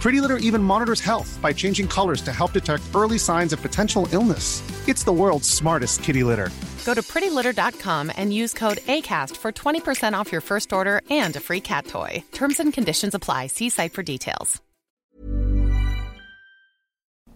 [0.00, 4.08] Pretty Litter even monitors health by changing colors to help detect early signs of potential
[4.12, 4.62] illness.
[4.88, 6.50] It's the world's smartest kitty litter.
[6.84, 11.40] Go to prettylitter.com and use code ACAST for 20% off your first order and a
[11.40, 12.22] free cat toy.
[12.32, 13.48] Terms and conditions apply.
[13.48, 14.62] See site for details.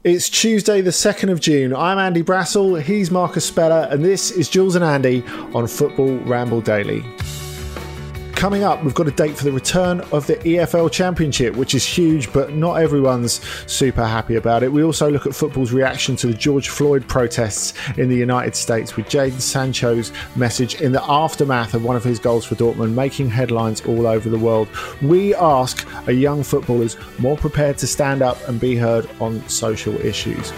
[0.04, 1.72] It's Tuesday, the 2nd of June.
[1.72, 5.22] I'm Andy Brassell, he's Marcus Speller, and this is Jules and Andy
[5.54, 7.04] on Football Ramble Daily.
[8.42, 11.86] Coming up, we've got a date for the return of the EFL Championship, which is
[11.86, 13.34] huge, but not everyone's
[13.70, 14.72] super happy about it.
[14.72, 18.96] We also look at football's reaction to the George Floyd protests in the United States,
[18.96, 23.30] with Jadon Sancho's message in the aftermath of one of his goals for Dortmund making
[23.30, 24.66] headlines all over the world.
[25.00, 29.94] We ask are young footballers more prepared to stand up and be heard on social
[30.04, 30.52] issues?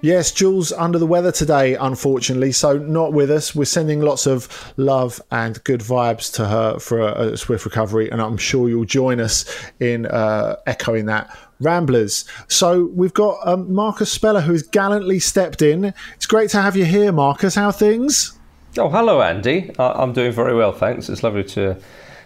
[0.00, 3.52] Yes, Jules under the weather today, unfortunately, so not with us.
[3.54, 8.08] We're sending lots of love and good vibes to her for a, a swift recovery,
[8.08, 9.44] and I'm sure you'll join us
[9.80, 11.36] in uh, echoing that.
[11.60, 12.24] Ramblers.
[12.46, 15.92] So we've got um, Marcus Speller who has gallantly stepped in.
[16.14, 17.56] It's great to have you here, Marcus.
[17.56, 18.38] How things?
[18.76, 19.72] Oh, hello, Andy.
[19.76, 21.08] I- am doing very well, thanks.
[21.08, 21.76] It's lovely to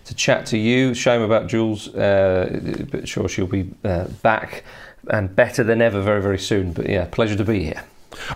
[0.05, 0.93] to chat to you.
[0.95, 4.65] Shame about Jules, uh, but sure she'll be uh, back
[5.11, 6.73] and better than ever very, very soon.
[6.73, 7.85] But yeah, pleasure to be here.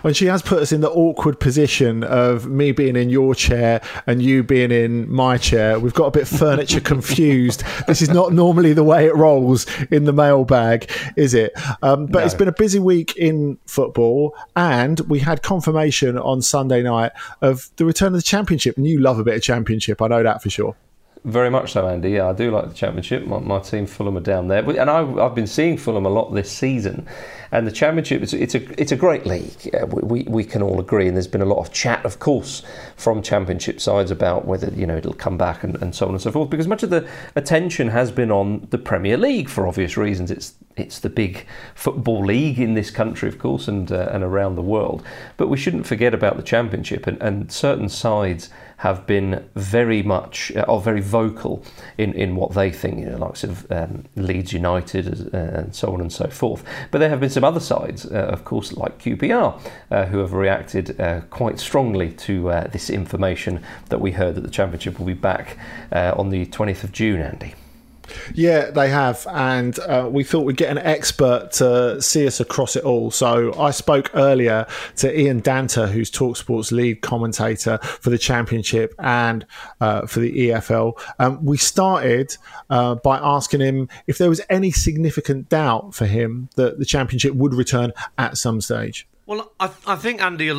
[0.01, 3.81] When she has put us in the awkward position of me being in your chair
[4.07, 7.63] and you being in my chair, we've got a bit furniture confused.
[7.87, 11.53] This is not normally the way it rolls in the mailbag, is it?
[11.81, 12.25] Um, but no.
[12.25, 17.11] it's been a busy week in football, and we had confirmation on Sunday night
[17.41, 18.77] of the return of the championship.
[18.77, 20.75] And you love a bit of championship, I know that for sure.
[21.27, 22.11] Very much so, Andy.
[22.11, 23.27] Yeah, I do like the Championship.
[23.27, 26.33] My, my team, Fulham, are down there, and I, have been seeing Fulham a lot
[26.33, 27.05] this season.
[27.51, 29.69] And the Championship, it's, it's a it's a great league.
[29.89, 32.63] we, we can all agree, and there's been a lot of chat, of course,
[32.95, 36.21] from Championship sides about whether you know it'll come back and, and so on and
[36.21, 36.49] so forth.
[36.49, 37.05] Because much of the
[37.35, 40.31] attention has been on the Premier League for obvious reasons.
[40.31, 41.45] It's it's the big
[41.75, 45.03] football league in this country, of course, and uh, and around the world.
[45.35, 50.51] But we shouldn't forget about the Championship and, and certain sides have been very much
[50.55, 51.63] uh, or very vocal
[51.97, 55.93] in, in what they think, you know, like of um, Leeds United uh, and so
[55.93, 56.63] on and so forth.
[56.91, 59.59] But there have been some other sides, uh, of course, like QPR,
[59.89, 64.49] uh, who have reacted uh, quite strongly to this information that we heard that the
[64.49, 65.57] Championship will be back
[65.91, 67.53] on the 20th of June, Andy.
[68.33, 72.75] Yeah, they have, and uh, we thought we'd get an expert to see us across
[72.75, 73.11] it all.
[73.11, 74.65] So I spoke earlier
[74.97, 79.45] to Ian Danter, who's Talksport's lead commentator for the Championship and
[79.81, 80.99] uh, for the EFL.
[81.19, 82.35] Um, we started
[82.69, 87.33] uh, by asking him if there was any significant doubt for him that the Championship
[87.33, 89.07] would return at some stage.
[89.25, 90.49] Well, I, I think Andy,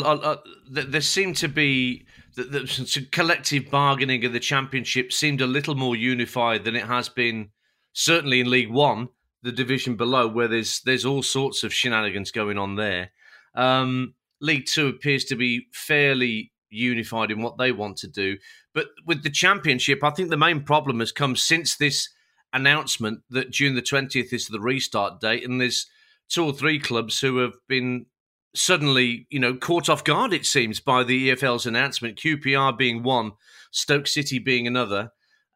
[0.69, 2.05] there seemed to be
[2.51, 7.51] the, collective bargaining of the championship seemed a little more unified than it has been,
[7.93, 9.09] certainly in League One
[9.43, 13.11] the division below, where there's there's all sorts of shenanigans going on there.
[13.55, 18.37] Um, League Two appears to be fairly unified in what they want to do,
[18.75, 22.09] but with the Championship, I think the main problem has come since this
[22.53, 25.87] announcement that June the twentieth is the restart date, and there's
[26.29, 28.07] two or three clubs who have been
[28.55, 30.33] suddenly, you know, caught off guard.
[30.33, 33.33] It seems by the EFL's announcement, QPR being one,
[33.71, 35.13] Stoke City being another.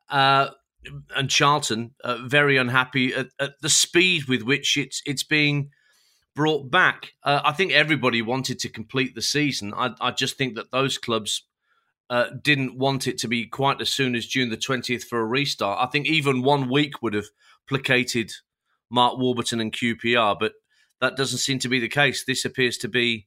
[0.09, 0.51] Uh,
[1.17, 5.71] and Charlton uh, very unhappy at, at, the speed with which it's it's being
[6.35, 7.13] brought back.
[7.23, 9.73] Uh, I think everybody wanted to complete the season.
[9.77, 11.45] I, I just think that those clubs
[12.11, 15.25] uh, didn't want it to be quite as soon as June the twentieth for a
[15.25, 15.79] restart.
[15.81, 17.27] I think even one week would have
[17.69, 18.33] placated
[18.91, 20.55] Mark Warburton and QPR, but
[21.03, 22.25] that doesn't seem to be the case.
[22.25, 23.27] This appears to be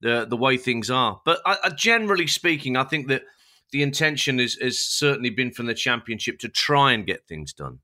[0.00, 1.20] the the way things are.
[1.26, 3.24] But I, generally speaking, I think that
[3.72, 7.80] the intention is, has certainly been from the championship to try and get things done.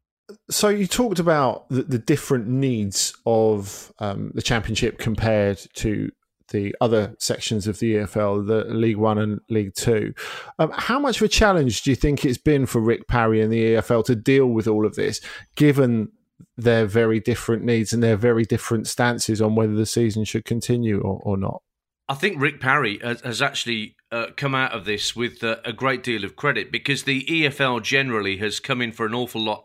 [0.49, 6.11] So you talked about the, the different needs of um, the championship compared to
[6.53, 10.15] the other sections of the EFL, the League One and League Two.
[10.61, 13.53] Um, how much of a challenge do you think it's been for Rick Parry and
[13.53, 15.21] the EFL to deal with all of this,
[15.57, 16.13] given
[16.57, 21.01] their very different needs and their very different stances on whether the season should continue
[21.01, 21.63] or, or not?
[22.09, 26.03] I think Rick Parry has, actually uh, come out of this with uh, a great
[26.03, 29.65] deal of credit because the EFL generally has come in for an awful lot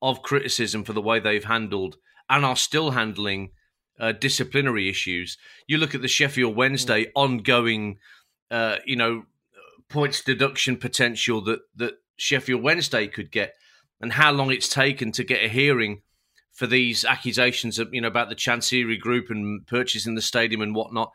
[0.00, 1.96] of criticism for the way they've handled
[2.30, 3.50] and are still handling
[3.98, 5.36] uh, disciplinary issues.
[5.66, 7.98] You look at the Sheffield Wednesday ongoing,
[8.50, 9.24] uh, you know,
[9.88, 13.54] points deduction potential that that Sheffield Wednesday could get,
[14.04, 16.02] and how long it's taken to get a hearing
[16.52, 20.74] for these accusations of you know about the Chansiri Group and purchasing the stadium and
[20.74, 21.10] whatnot.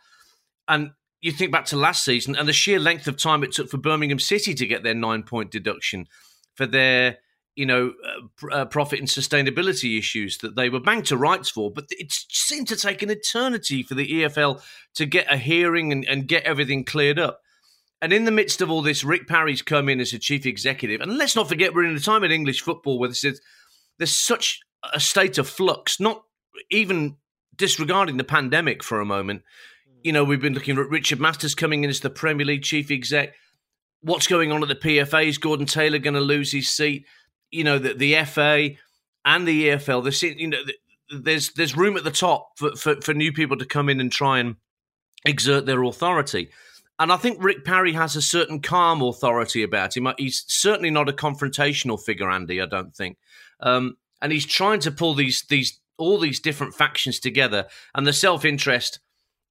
[0.68, 3.70] And you think back to last season and the sheer length of time it took
[3.70, 6.08] for Birmingham City to get their nine point deduction
[6.56, 7.20] for their
[7.56, 11.70] you know uh, uh, profit and sustainability issues that they were banked to rights for
[11.70, 14.64] but it seemed to take an eternity for the EFL
[14.96, 17.42] to get a hearing and, and get everything cleared up
[18.02, 21.02] and in the midst of all this Rick Parry's come in as a chief executive
[21.02, 23.42] and let's not forget we're in a time in English football where there's,
[23.98, 24.60] there's such
[24.94, 26.24] a state of flux not
[26.72, 27.18] even
[27.56, 29.44] disregarding the pandemic for a moment
[29.86, 30.00] hmm.
[30.04, 32.92] you know, we've been looking at Richard Masters coming in as the Premier League chief
[32.92, 33.34] exec.
[34.02, 35.28] What's going on at the PFA?
[35.28, 37.06] Is Gordon Taylor going to lose his seat?
[37.52, 38.70] You know, the, the FA
[39.26, 40.04] and the EFL.
[40.04, 40.60] There's, you know,
[41.10, 44.12] there's there's room at the top for, for, for new people to come in and
[44.12, 44.56] try and
[45.26, 46.50] exert their authority.
[47.00, 50.08] And I think Rick Parry has a certain calm authority about him.
[50.18, 52.62] He's certainly not a confrontational figure, Andy.
[52.62, 53.18] I don't think.
[53.62, 58.14] Um, and he's trying to pull these these all these different factions together, and the
[58.14, 59.00] self interest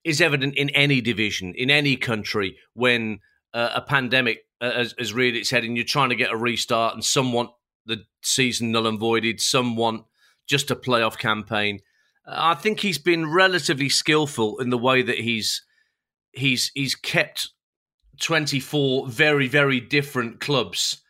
[0.04, 3.20] is evident in any division, in any country, when
[3.52, 6.36] uh, a pandemic uh, has, has reared its head and you're trying to get a
[6.36, 7.50] restart, and some want
[7.86, 10.04] the season null and voided, some want
[10.46, 11.80] just a playoff campaign.
[12.26, 15.62] I think he's been relatively skillful in the way that he's
[16.38, 17.50] he's he's kept
[18.20, 21.02] 24 very very different clubs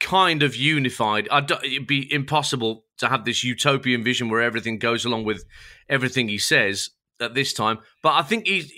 [0.00, 1.28] kind of unified.
[1.32, 5.44] it'd be impossible to have this utopian vision where everything goes along with
[5.88, 7.78] everything he says at this time.
[8.02, 8.72] But I think he's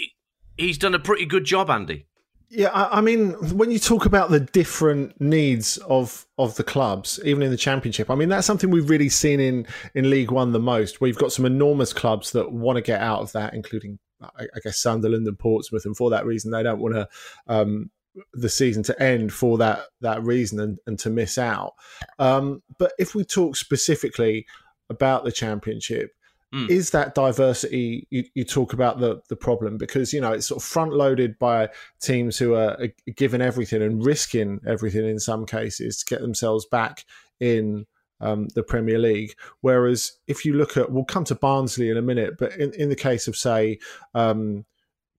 [0.56, 2.06] he's done a pretty good job, Andy.
[2.50, 7.20] Yeah, I, I, mean, when you talk about the different needs of of the clubs,
[7.24, 10.52] even in the championship, I mean that's something we've really seen in in League One
[10.52, 10.98] the most.
[11.00, 14.60] You've got some enormous clubs that want to get out of that, including I, I
[14.62, 17.08] guess Sunderland and Portsmouth, and for that reason they don't want to.
[17.46, 17.90] Um,
[18.32, 21.74] the season to end for that that reason and, and to miss out.
[22.18, 24.44] Um, but if we talk specifically
[24.90, 26.10] about the championship,
[26.52, 26.70] Mm.
[26.70, 30.62] Is that diversity you, you, talk about the the problem because you know it's sort
[30.62, 31.68] of front loaded by
[32.00, 36.64] teams who are, are given everything and risking everything in some cases to get themselves
[36.64, 37.04] back
[37.38, 37.84] in
[38.20, 39.34] um, the Premier League.
[39.60, 42.88] Whereas if you look at, we'll come to Barnsley in a minute, but in, in
[42.88, 43.78] the case of say
[44.14, 44.64] um,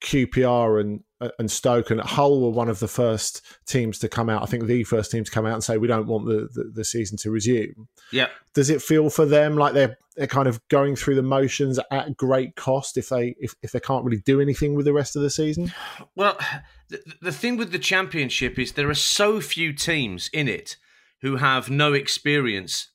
[0.01, 1.03] QPR and
[1.37, 4.41] and Stoke and Hull were one of the first teams to come out.
[4.41, 6.71] I think the first team to come out and say we don't want the, the,
[6.73, 7.89] the, season to resume.
[8.13, 8.27] Yeah.
[8.53, 12.15] Does it feel for them like they're they're kind of going through the motions at
[12.15, 15.21] great cost if they if, if they can't really do anything with the rest of
[15.21, 15.73] the season?
[16.15, 16.37] Well,
[16.87, 20.77] the, the thing with the championship is there are so few teams in it
[21.21, 22.91] who have no experience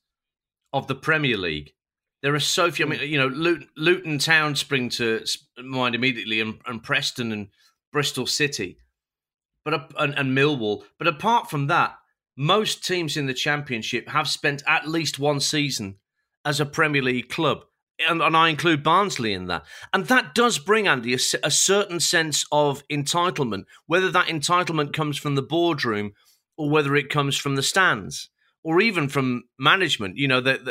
[0.73, 1.75] of the Premier League
[2.25, 2.87] there are so few.
[2.87, 3.27] I mean, you know,
[3.77, 5.23] Luton, Town spring to
[5.61, 7.49] mind immediately, and, and Preston and
[7.91, 8.79] Bristol City,
[9.63, 10.85] but and, and Millwall.
[10.97, 11.95] But apart from that,
[12.35, 15.97] most teams in the Championship have spent at least one season
[16.43, 17.65] as a Premier League club.
[18.09, 19.63] And, and, I include Barnsley in that.
[19.93, 25.17] And that does bring, Andy, a, a, certain sense of entitlement, whether that entitlement comes
[25.17, 26.13] from the boardroom
[26.57, 28.29] or whether it comes from the stands
[28.63, 30.17] or even from management.
[30.17, 30.61] You know, that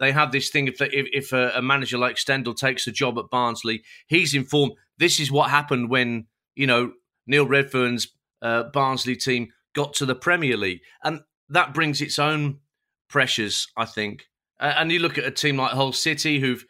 [0.00, 2.92] they have this thing if they, if, if a, a, manager like Stendel takes a
[2.92, 6.92] job at Barnsley, he's informed this is what happened when you know
[7.26, 8.08] Neil Redfearn's
[8.40, 12.58] uh, Barnsley team got to the Premier League, and that brings its own
[13.08, 14.24] pressures, I think.
[14.58, 16.64] Uh, and you look at a team like Hull City, who've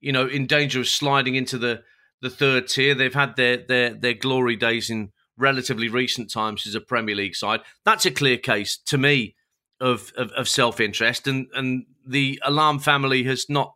[0.00, 1.82] you know in danger of sliding into the
[2.22, 2.94] the third tier.
[2.94, 7.36] They've had their their their glory days in relatively recent times as a Premier League
[7.36, 7.60] side.
[7.84, 9.34] That's a clear case to me
[9.80, 13.74] of of, of self interest, and and the Allam family has not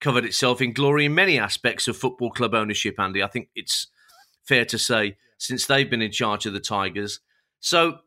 [0.00, 2.98] covered itself in glory in many aspects of football club ownership.
[2.98, 3.86] Andy, I think it's
[4.44, 7.20] fair to say since they've been in charge of the Tigers.
[7.60, 7.98] So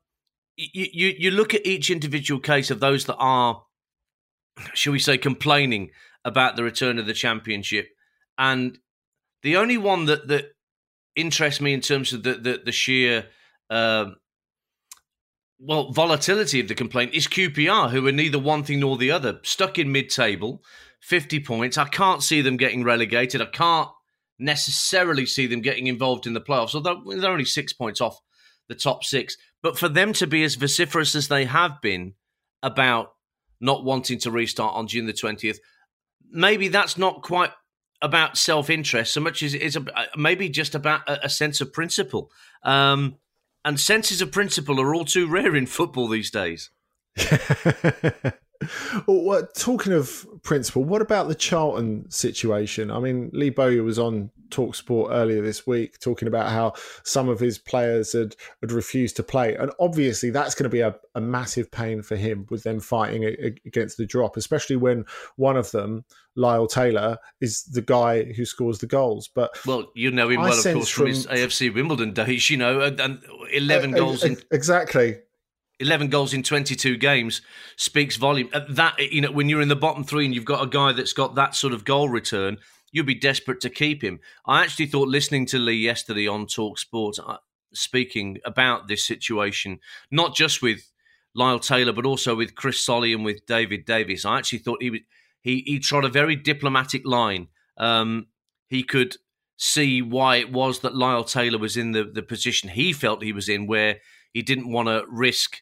[0.57, 3.63] you you, you look at each individual case of those that are,
[4.73, 5.91] shall we say, complaining
[6.23, 7.89] about the return of the championship,
[8.37, 8.79] and
[9.43, 10.54] the only one that that
[11.15, 13.27] interests me in terms of the the, the sheer
[13.69, 14.05] uh,
[15.59, 19.39] well volatility of the complaint is QPR, who are neither one thing nor the other,
[19.43, 20.63] stuck in mid-table,
[21.01, 21.77] fifty points.
[21.77, 23.41] I can't see them getting relegated.
[23.41, 23.89] I can't
[24.37, 28.19] necessarily see them getting involved in the playoffs, although they're only six points off
[28.67, 29.37] the top six.
[29.63, 32.13] But for them to be as vociferous as they have been
[32.61, 33.13] about
[33.61, 35.59] not wanting to restart on June the twentieth,
[36.29, 37.51] maybe that's not quite
[38.05, 39.77] about self interest so much as it is
[40.15, 42.31] maybe just about a, a sense of principle.
[42.63, 43.17] Um,
[43.65, 46.69] and senses of principle are all too rare in football these days.
[49.07, 52.91] well, talking of principle, what about the Charlton situation?
[52.91, 57.39] I mean, Lee Bowyer was on Talksport earlier this week talking about how some of
[57.39, 59.55] his players had, had refused to play.
[59.55, 63.25] And obviously, that's going to be a, a massive pain for him with them fighting
[63.65, 68.79] against the drop, especially when one of them, Lyle Taylor, is the guy who scores
[68.79, 69.27] the goals.
[69.27, 72.49] But Well, you know him I well, of course, from, from his AFC Wimbledon days,
[72.49, 74.23] you know, and, and 11 uh, goals.
[74.23, 75.17] in, exactly.
[75.79, 77.41] 11 goals in 22 games
[77.77, 78.49] speaks volume.
[78.69, 81.13] That you know, when you're in the bottom three and you've got a guy that's
[81.13, 82.57] got that sort of goal return,
[82.91, 84.19] you'd be desperate to keep him.
[84.45, 87.37] I actually thought listening to Lee yesterday on Talk Sport uh,
[87.73, 89.79] speaking about this situation,
[90.09, 90.91] not just with
[91.33, 94.25] Lyle Taylor, but also with Chris Solly and with David Davis.
[94.25, 95.03] I actually thought he
[95.41, 97.49] he he trod a very diplomatic line.
[97.77, 98.27] Um,
[98.69, 99.17] he could
[99.57, 103.33] see why it was that Lyle Taylor was in the, the position he felt he
[103.33, 103.99] was in, where
[104.33, 105.61] he didn't want to risk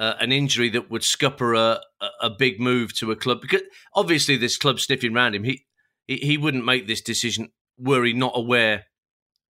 [0.00, 1.78] uh, an injury that would scupper a,
[2.22, 3.60] a big move to a club because
[3.94, 5.44] obviously this club sniffing around him.
[5.44, 5.66] He
[6.06, 8.86] he wouldn't make this decision were he not aware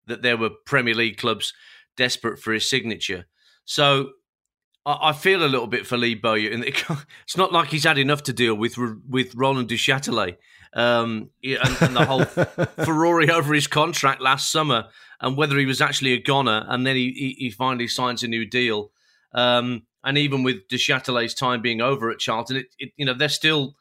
[0.06, 1.54] that there were Premier League clubs
[1.96, 3.26] desperate for his signature.
[3.64, 4.10] So
[4.84, 7.96] I, I feel a little bit for Lee Bowyer, and it's not like he's had
[7.96, 8.76] enough to deal with
[9.08, 10.36] with Roland Duchâtelet
[10.72, 12.24] um, and, and the whole
[12.84, 14.88] Ferrari over his contract last summer,
[15.20, 18.28] and whether he was actually a goner, and then he he, he finally signs a
[18.28, 18.90] new deal.
[19.32, 23.28] Um, and even with Duchâtelet's time being over at Charlton, it, it, you know they're
[23.28, 23.76] still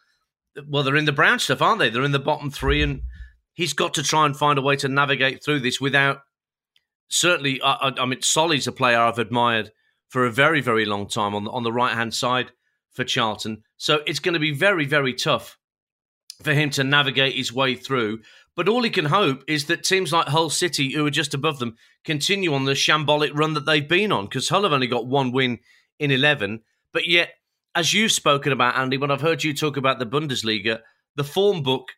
[0.68, 1.90] well, they're in the brown stuff, aren't they?
[1.90, 3.02] They're in the bottom three, and
[3.54, 6.22] he's got to try and find a way to navigate through this without.
[7.08, 9.72] Certainly, I, I mean, Solly's a player I've admired
[10.10, 12.52] for a very, very long time on on the right hand side
[12.92, 13.64] for Charlton.
[13.78, 15.58] So it's going to be very, very tough
[16.44, 18.20] for him to navigate his way through.
[18.56, 21.60] But all he can hope is that teams like Hull City, who are just above
[21.60, 24.26] them, continue on the shambolic run that they've been on.
[24.26, 25.60] Because Hull have only got one win
[26.00, 26.62] in 11.
[26.94, 27.34] But yet,
[27.76, 30.80] as you've spoken about, Andy, when I've heard you talk about the Bundesliga,
[31.16, 31.90] the form book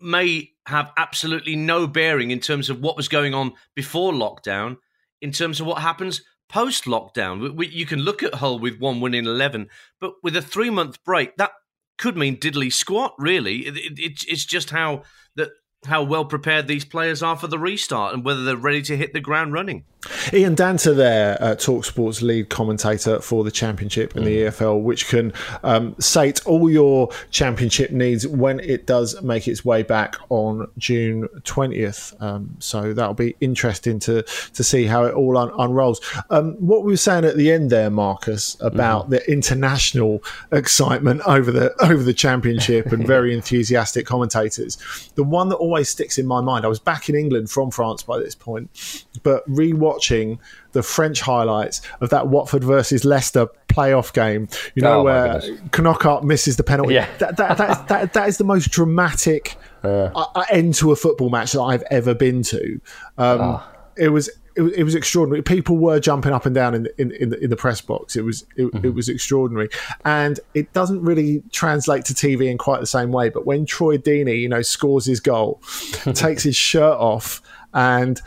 [0.00, 4.76] may have absolutely no bearing in terms of what was going on before lockdown,
[5.20, 7.54] in terms of what happens post lockdown.
[7.70, 9.68] You can look at Hull with one win in 11,
[10.00, 11.52] but with a three month break, that
[11.98, 13.66] could mean diddly squat, really.
[13.66, 15.02] It, it, it's just how
[15.36, 15.50] that
[15.86, 19.12] how well prepared these players are for the restart and whether they're ready to hit
[19.12, 19.84] the ground running.
[20.32, 24.26] Ian Danter, there, uh, Talksport's lead commentator for the Championship and mm.
[24.26, 25.32] the EFL, which can
[25.64, 31.28] um, sate all your Championship needs when it does make its way back on June
[31.42, 32.20] 20th.
[32.22, 36.00] Um, so that'll be interesting to to see how it all un- unrolls.
[36.30, 39.10] Um, what we were saying at the end there, Marcus, about mm.
[39.10, 44.78] the international excitement over the over the Championship and very enthusiastic commentators.
[45.16, 46.64] The one that always sticks in my mind.
[46.64, 48.70] I was back in England from France by this point,
[49.22, 50.38] but rewatching
[50.72, 56.24] the French highlights of that Watford versus Leicester playoff game, you know, oh, where Knockaert
[56.24, 56.94] misses the penalty.
[56.94, 57.08] Yeah.
[57.18, 61.28] That, that, that, is, that, that is the most dramatic uh, end to a football
[61.28, 62.80] match that I've ever been to.
[63.18, 63.62] Um, oh.
[63.96, 65.42] It was it, it, was extraordinary.
[65.42, 68.16] People were jumping up and down in in, in, the, in the press box.
[68.16, 68.84] It was it, mm-hmm.
[68.84, 69.68] it, was extraordinary,
[70.04, 73.28] and it doesn't really translate to TV in quite the same way.
[73.28, 75.62] But when Troy Deeney, you know, scores his goal,
[76.14, 77.40] takes his shirt off,
[77.72, 78.20] and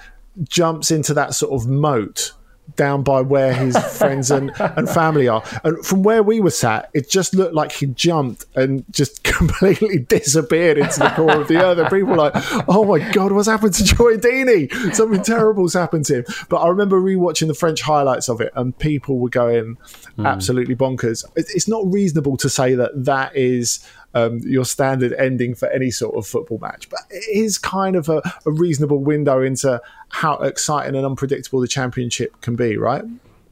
[0.43, 2.31] jumps into that sort of moat
[2.75, 5.43] down by where his friends and, and family are.
[5.63, 9.99] And from where we were sat, it just looked like he jumped and just completely
[9.99, 11.77] disappeared into the core of the earth.
[11.77, 12.33] And people were like,
[12.67, 14.71] oh my God, what's happened to Troy Deeney?
[14.93, 16.25] Something terrible's happened to him.
[16.49, 19.77] But I remember rewatching the French highlights of it, and people were going
[20.17, 20.27] mm.
[20.27, 21.25] absolutely bonkers.
[21.35, 26.15] It's not reasonable to say that that is um, your standard ending for any sort
[26.15, 26.89] of football match.
[26.89, 31.68] But it is kind of a, a reasonable window into how exciting and unpredictable the
[31.68, 33.03] championship can be, right?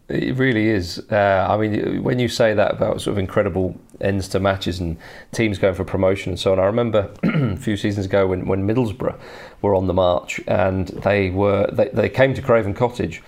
[0.09, 0.99] It really is.
[1.11, 4.97] Uh, I mean, when you say that about sort of incredible ends to matches and
[5.31, 8.67] teams going for promotion and so on, I remember a few seasons ago when, when
[8.67, 9.19] Middlesbrough
[9.61, 13.21] were on the march and they were they, they came to Craven Cottage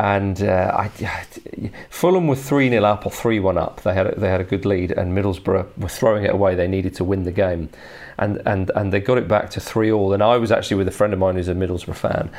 [0.00, 0.88] and uh, I,
[1.90, 3.82] Fulham were 3 0 up or 3 1 up.
[3.82, 6.54] They had, a, they had a good lead, and Middlesbrough were throwing it away.
[6.54, 7.68] They needed to win the game.
[8.16, 10.14] And, and, and they got it back to 3 all.
[10.14, 12.30] And I was actually with a friend of mine who's a Middlesbrough fan.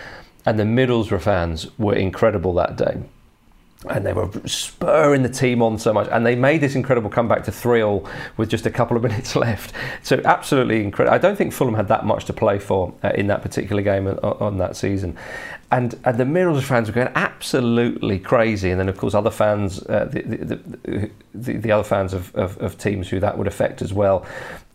[0.43, 3.03] And the Middlesbrough fans were incredible that day
[3.89, 7.43] and they were spurring the team on so much and they made this incredible comeback
[7.43, 11.51] to 3-all with just a couple of minutes left so absolutely incredible i don't think
[11.51, 14.75] fulham had that much to play for uh, in that particular game on, on that
[14.75, 15.17] season
[15.71, 19.81] and and the Middlesbrough fans were going absolutely crazy, and then of course other fans,
[19.83, 23.81] uh, the, the, the, the, other fans of, of, of, teams who that would affect
[23.81, 24.25] as well,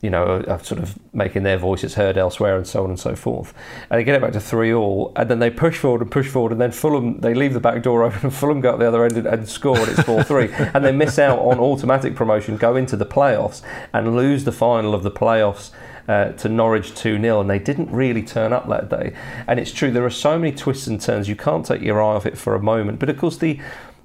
[0.00, 3.15] you know, are sort of making their voices heard elsewhere and so on and so
[3.15, 3.53] forth.
[3.91, 6.29] And they get it back to three all, and then they push forward and push
[6.29, 8.88] forward, and then Fulham they leave the back door open, and Fulham go up the
[8.88, 12.15] other end and, and score, and it's four three, and they miss out on automatic
[12.15, 13.61] promotion, go into the playoffs,
[13.93, 15.71] and lose the final of the playoffs
[16.09, 19.13] uh, to Norwich 2 0, and they didn't really turn up that day.
[19.47, 22.15] And it's true, there are so many twists and turns, you can't take your eye
[22.15, 22.99] off it for a moment.
[22.99, 23.61] But of course, the,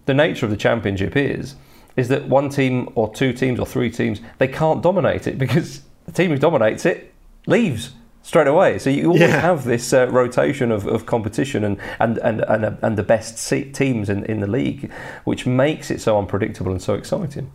[0.05, 1.55] the nature of the Championship is
[1.97, 5.81] is that one team or two teams or three teams they can't dominate it because
[6.05, 7.13] the team who dominates it
[7.47, 7.91] leaves
[8.23, 8.79] straight away.
[8.79, 9.41] So you always yeah.
[9.41, 14.09] have this uh, rotation of, of competition and and and and, and the best teams
[14.09, 14.91] in, in the league,
[15.23, 17.51] which makes it so unpredictable and so exciting.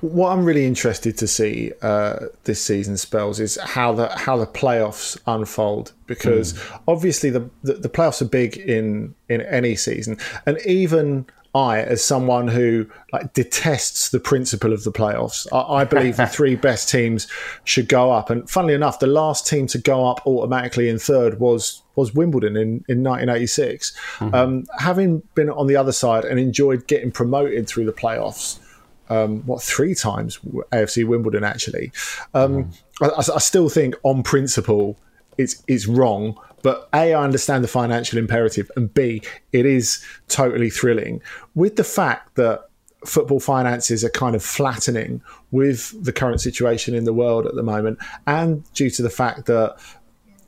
[0.00, 4.46] What I'm really interested to see uh, this season spells is how the how the
[4.46, 6.80] playoffs unfold because mm.
[6.88, 12.04] obviously the, the, the playoffs are big in in any season and even I, as
[12.04, 16.88] someone who like detests the principle of the playoffs, I, I believe the three best
[16.88, 17.26] teams
[17.64, 18.30] should go up.
[18.30, 22.56] And funnily enough, the last team to go up automatically in third was was Wimbledon
[22.56, 23.92] in, in 1986.
[24.18, 24.34] Mm-hmm.
[24.34, 28.60] Um, having been on the other side and enjoyed getting promoted through the playoffs,
[29.08, 30.38] um, what three times
[30.72, 31.92] AFC Wimbledon actually.
[32.34, 32.82] Um, mm.
[33.00, 34.98] I, I, still think on principle
[35.36, 40.70] it's it's wrong, but a I understand the financial imperative, and b it is totally
[40.70, 41.22] thrilling
[41.54, 42.68] with the fact that
[43.06, 47.62] football finances are kind of flattening with the current situation in the world at the
[47.62, 49.76] moment, and due to the fact that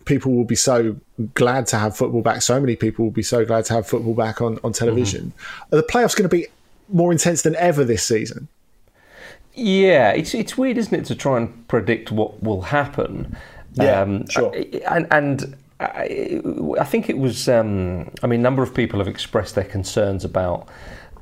[0.05, 0.97] people will be so
[1.35, 2.43] glad to have football back.
[2.43, 5.27] So many people will be so glad to have football back on, on television.
[5.37, 5.77] Mm-hmm.
[5.77, 6.49] The playoffs going to be
[6.93, 8.49] more intense than ever this season.
[9.55, 13.37] Yeah, it's it's weird, isn't it, to try and predict what will happen.
[13.75, 14.55] Yeah, um, sure.
[14.89, 16.41] And and I,
[16.79, 17.49] I think it was.
[17.49, 20.69] Um, I mean, a number of people have expressed their concerns about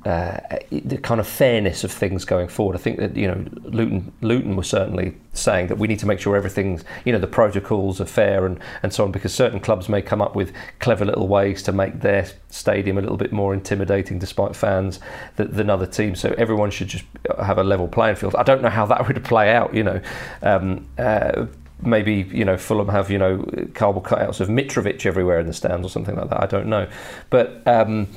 [0.04, 0.38] uh,
[0.70, 2.76] the kind of fairness of things going forward.
[2.76, 6.20] I think that you know Luton Luton was certainly saying that we need to make
[6.20, 9.88] sure everything's you know the protocols are fair and, and so on because certain clubs
[9.88, 13.52] may come up with clever little ways to make their stadium a little bit more
[13.52, 15.00] intimidating despite fans
[15.36, 16.20] than, than other teams.
[16.20, 17.04] So everyone should just
[17.38, 18.34] have a level playing field.
[18.36, 19.74] I don't know how that would play out.
[19.74, 20.00] You know.
[20.42, 21.46] Um, uh,
[21.80, 25.86] maybe you know Fulham have you know cardboard cutouts of Mitrovic everywhere in the stands
[25.86, 26.42] or something like that.
[26.42, 26.88] I don't know,
[27.30, 28.08] but um,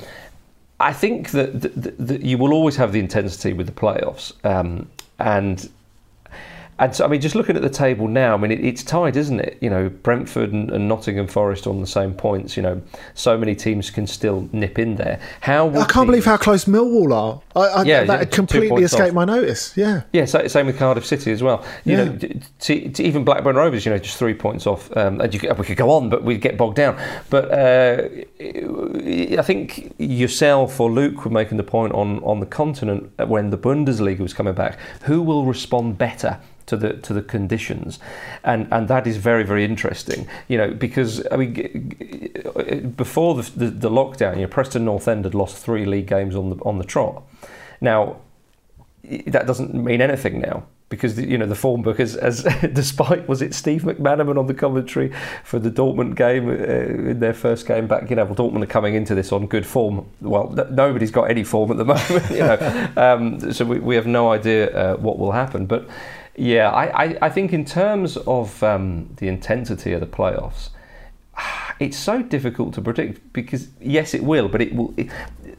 [0.82, 4.88] I think that, that, that, you will always have the intensity with the playoffs, um,
[5.18, 5.70] and
[6.78, 9.16] and so, I mean, just looking at the table now, I mean, it, it's tied,
[9.16, 9.58] isn't it?
[9.60, 12.56] You know, Brentford and, and, Nottingham Forest on the same points.
[12.56, 12.82] You know,
[13.14, 15.20] so many teams can still nip in there.
[15.42, 16.06] How I can't teams...
[16.06, 17.40] believe how close Millwall are.
[17.54, 19.14] I, I, yeah, that yeah, completely escaped off.
[19.14, 19.76] my notice.
[19.76, 20.24] Yeah, yeah.
[20.24, 21.64] So, same with Cardiff City as well.
[21.84, 22.04] You yeah.
[22.04, 22.18] know,
[22.60, 24.94] to, to even Blackburn Rovers, you know, just three points off.
[24.96, 26.98] Um, and you, we could go on, but we'd get bogged down.
[27.28, 28.08] But uh,
[28.40, 33.58] I think yourself or Luke were making the point on on the continent when the
[33.58, 34.78] Bundesliga was coming back.
[35.02, 36.40] Who will respond better?
[36.72, 37.98] To the to the conditions,
[38.42, 40.26] and and that is very very interesting.
[40.48, 45.24] You know because I mean before the, the, the lockdown, you know Preston North End
[45.24, 47.22] had lost three league games on the on the trot.
[47.80, 48.16] Now
[49.26, 52.42] that doesn't mean anything now because you know the form book as, as
[52.74, 55.10] despite was it Steve McManaman on the commentary
[55.42, 58.66] for the Dortmund game uh, in their first game back you know well Dortmund are
[58.66, 62.38] coming into this on good form well nobody's got any form at the moment you
[62.38, 65.88] know um, so we, we have no idea uh, what will happen but
[66.36, 70.70] yeah, I, I, I think in terms of um, the intensity of the playoffs,
[71.80, 74.94] it's so difficult to predict because yes, it will, but it will.
[74.96, 75.10] It,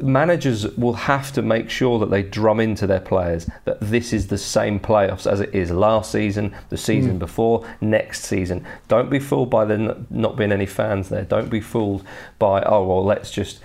[0.02, 4.28] managers will have to make sure that they drum into their players that this is
[4.28, 7.20] the same playoffs as it is last season, the season mm.
[7.20, 8.66] before, next season.
[8.88, 11.24] Don't be fooled by there not being any fans there.
[11.24, 12.04] Don't be fooled
[12.40, 13.60] by oh well, let's just.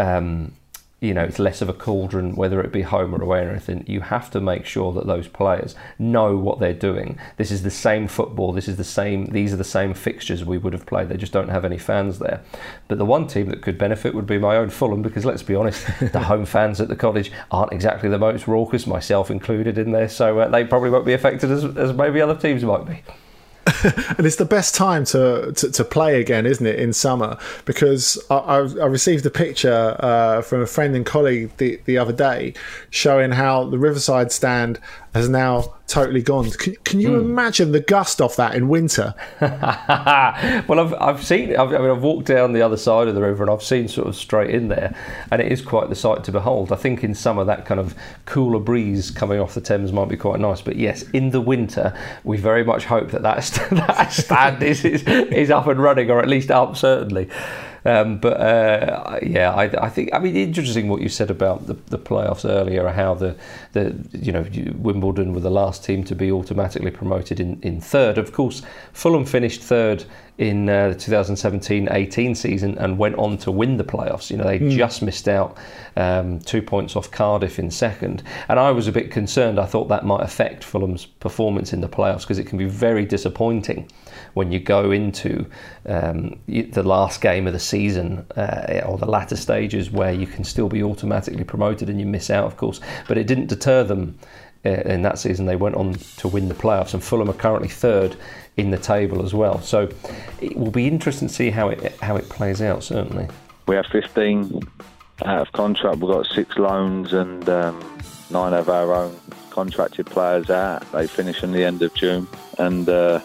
[0.00, 0.52] Um,
[1.00, 3.84] you know, it's less of a cauldron, whether it be home or away or anything.
[3.86, 7.18] You have to make sure that those players know what they're doing.
[7.36, 8.52] This is the same football.
[8.52, 9.26] This is the same.
[9.26, 11.08] These are the same fixtures we would have played.
[11.08, 12.40] They just don't have any fans there.
[12.88, 15.54] But the one team that could benefit would be my own Fulham, because let's be
[15.54, 19.92] honest, the home fans at the Cottage aren't exactly the most raucous, myself included in
[19.92, 20.08] there.
[20.08, 23.02] So uh, they probably won't be affected as, as maybe other teams might be.
[24.16, 27.38] and it's the best time to, to, to, play again, isn't it, in summer?
[27.64, 31.98] Because I, I, I received a picture uh, from a friend and colleague the, the
[31.98, 32.54] other day
[32.90, 34.80] showing how the Riverside stand
[35.18, 36.50] has now totally gone.
[36.50, 37.20] Can, can you mm.
[37.20, 39.14] imagine the gust off that in winter?
[39.40, 41.56] well, I've, I've seen.
[41.56, 43.88] I've, I mean, I've walked down the other side of the river and I've seen
[43.88, 44.94] sort of straight in there,
[45.30, 46.72] and it is quite the sight to behold.
[46.72, 50.16] I think in summer that kind of cooler breeze coming off the Thames might be
[50.16, 51.92] quite nice, but yes, in the winter
[52.24, 56.20] we very much hope that that, that stand is, is is up and running, or
[56.20, 57.28] at least up certainly.
[57.84, 61.74] Um, but uh, yeah, I, I, think I mean interesting what you said about the,
[61.74, 63.36] the playoffs earlier, how the
[63.72, 64.44] the you know
[64.76, 68.18] Wimbledon were the last team to be automatically promoted in, in third.
[68.18, 68.62] Of course,
[68.92, 70.04] Fulham finished third
[70.38, 74.30] in uh, the 2017-18 season and went on to win the playoffs.
[74.30, 74.70] You know, they mm.
[74.70, 75.56] just missed out
[75.96, 79.58] um, two points off Cardiff in second, and I was a bit concerned.
[79.58, 83.04] I thought that might affect Fulham's performance in the playoffs because it can be very
[83.04, 83.88] disappointing
[84.34, 85.46] when you go into
[85.86, 90.44] um, the last game of the season uh, or the latter stages where you can
[90.44, 92.80] still be automatically promoted and you miss out, of course.
[93.06, 94.18] But it didn't deter them
[94.64, 95.46] uh, in that season.
[95.46, 98.16] They went on to win the playoffs, and Fulham are currently third
[98.56, 99.60] in the table as well.
[99.60, 99.88] So
[100.40, 102.82] it will be interesting to see how it how it plays out.
[102.82, 103.28] Certainly,
[103.66, 104.60] we have 15
[105.24, 105.98] out of contract.
[105.98, 107.98] We've got six loans and um,
[108.30, 109.16] nine of our own
[109.50, 110.90] contracted players out.
[110.92, 112.26] They finish in the end of June,
[112.58, 113.20] and uh,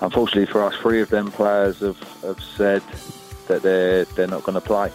[0.00, 2.82] unfortunately for us, three of them players have, have said
[3.46, 4.92] that they're they're not going to play.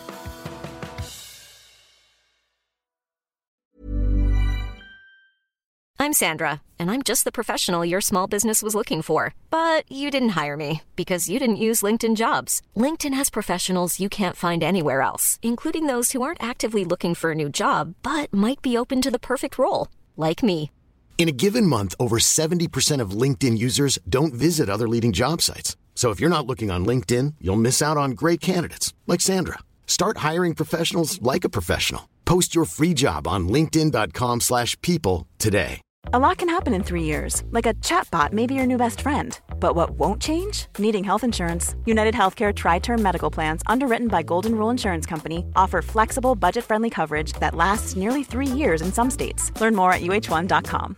[6.03, 9.33] I'm Sandra, and I'm just the professional your small business was looking for.
[9.49, 12.61] But you didn't hire me because you didn't use LinkedIn Jobs.
[12.75, 17.31] LinkedIn has professionals you can't find anywhere else, including those who aren't actively looking for
[17.31, 19.87] a new job but might be open to the perfect role,
[20.17, 20.71] like me.
[21.17, 25.77] In a given month, over 70% of LinkedIn users don't visit other leading job sites.
[25.95, 29.59] So if you're not looking on LinkedIn, you'll miss out on great candidates like Sandra.
[29.87, 32.09] Start hiring professionals like a professional.
[32.25, 35.79] Post your free job on linkedin.com/people today.
[36.13, 37.43] A lot can happen in 3 years.
[37.51, 39.39] Like a chatbot may be your new best friend.
[39.59, 40.67] But what won't change?
[40.77, 41.75] Needing health insurance.
[41.85, 47.33] United Healthcare tri-term medical plans underwritten by Golden Rule Insurance Company offer flexible, budget-friendly coverage
[47.39, 49.51] that lasts nearly 3 years in some states.
[49.61, 50.97] Learn more at uh1.com.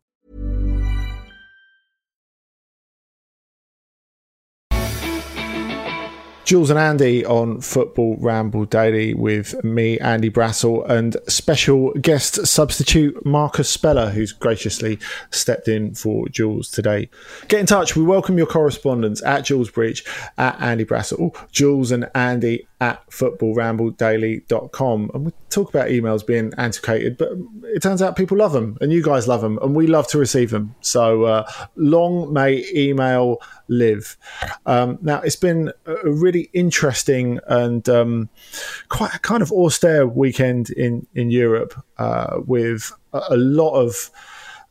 [6.51, 13.25] Jules and Andy on Football Ramble Daily with me, Andy Brassell, and special guest substitute
[13.25, 17.09] Marcus Speller, who's graciously stepped in for Jules today.
[17.47, 17.95] Get in touch.
[17.95, 20.03] We welcome your correspondence at Jules Breach,
[20.37, 25.11] at Andy Brassell, Jules and Andy at footballrambledaily.com.
[25.13, 27.29] And we talk about emails being antiquated, but
[27.65, 30.17] it turns out people love them and you guys love them and we love to
[30.17, 30.73] receive them.
[30.81, 34.17] So uh, long may email live.
[34.65, 38.29] Um, now, it's been a really interesting and um,
[38.89, 44.09] quite a kind of austere weekend in, in Europe uh, with a, lot of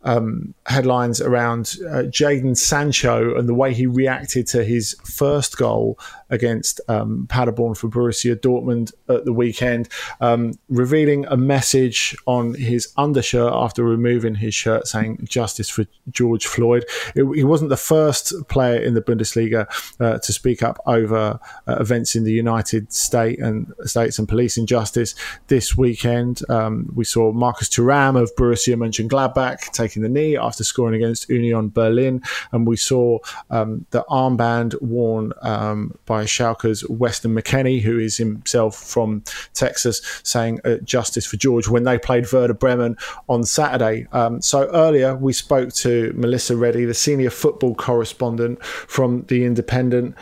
[0.02, 5.96] um, headlines around uh, Jadon Sancho and the way he reacted to his first goal
[6.30, 9.88] against um, Paderborn for Borussia Dortmund at the weekend,
[10.20, 16.46] um, revealing a message on his undershirt after removing his shirt saying justice for George
[16.46, 16.84] Floyd.
[17.14, 19.66] It, he wasn't the first player in the Bundesliga
[20.00, 24.56] uh, to speak up over uh, events in the United States and States and police
[24.56, 25.14] injustice
[25.48, 26.42] this weekend.
[26.48, 31.68] Um, we saw Marcus Thuram of Borussia Mönchengladbach taking the knee after scoring against Union
[31.68, 32.22] Berlin.
[32.52, 33.18] And we saw
[33.50, 40.60] um, the armband worn um, by Schalke's Weston McKennie, who is himself from Texas, saying
[40.66, 42.98] uh, justice for George when they played Werder Bremen
[43.30, 44.06] on Saturday.
[44.12, 50.14] Um, so earlier we spoke to Melissa Reddy, the senior football correspondent from The Independent,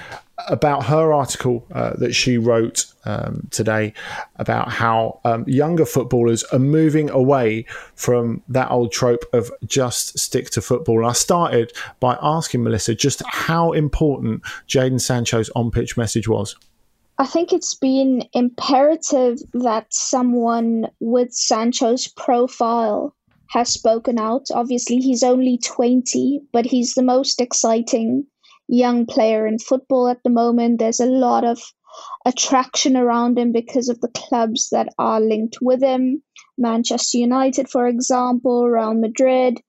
[0.46, 3.92] about her article uh, that she wrote um, today
[4.36, 10.50] about how um, younger footballers are moving away from that old trope of just stick
[10.50, 10.98] to football.
[10.98, 16.56] And I started by asking Melissa just how important Jadon Sancho's on pitch message was.
[17.20, 23.12] I think it's been imperative that someone with Sancho's profile
[23.48, 24.46] has spoken out.
[24.54, 28.24] Obviously, he's only 20, but he's the most exciting
[28.68, 30.78] young player in football at the moment.
[30.78, 31.60] There's a lot of
[32.24, 36.22] attraction around him because of the clubs that are linked with him.
[36.56, 39.60] Manchester United, for example, Real Madrid.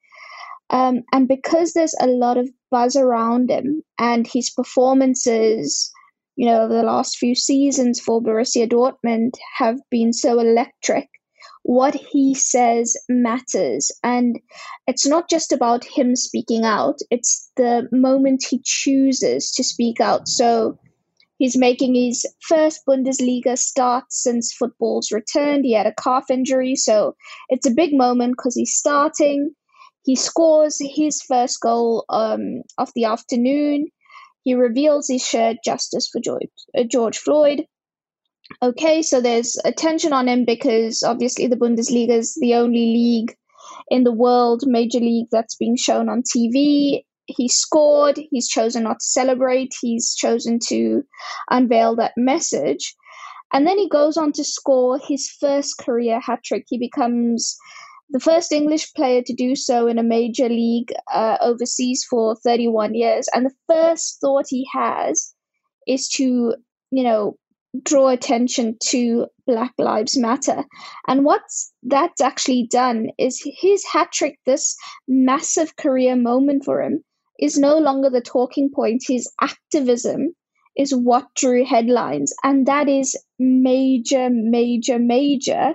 [0.70, 5.92] Um, and because there's a lot of buzz around him and his performances,
[6.36, 11.10] you know, over the last few seasons for Borussia Dortmund have been so electric,
[11.64, 13.92] what he says matters.
[14.04, 14.40] And
[14.88, 20.28] it's not just about him speaking out, it's the moment he chooses to speak out.
[20.28, 20.80] So
[21.38, 25.66] he's making his first Bundesliga start since football's returned.
[25.66, 27.16] He had a calf injury, so
[27.50, 29.52] it's a big moment because he's starting.
[30.06, 33.88] He scores his first goal um, of the afternoon.
[34.44, 37.66] He reveals his shirt, Justice for George, uh, George Floyd
[38.62, 43.36] okay, so there's attention on him because obviously the Bundesliga is the only league
[43.90, 47.04] in the world, major league, that's being shown on TV.
[47.26, 51.04] He scored, he's chosen not to celebrate, he's chosen to
[51.50, 52.96] unveil that message.
[53.54, 56.66] And then he goes on to score his first career hat trick.
[56.68, 57.58] He becomes
[58.10, 62.96] the first English player to do so in a major league uh, overseas for 31
[62.96, 63.28] years.
[63.34, 65.34] And the first thought he has
[65.88, 66.56] is to,
[66.92, 67.38] you know,
[67.84, 70.66] draw attention to Black Lives Matter.
[71.08, 71.42] And what
[71.84, 74.76] that's actually done is his hat trick, this
[75.08, 77.04] massive career moment for him,
[77.40, 79.04] is no longer the talking point.
[79.08, 80.36] His activism
[80.76, 82.34] is what drew headlines.
[82.44, 85.74] And that is major, major, major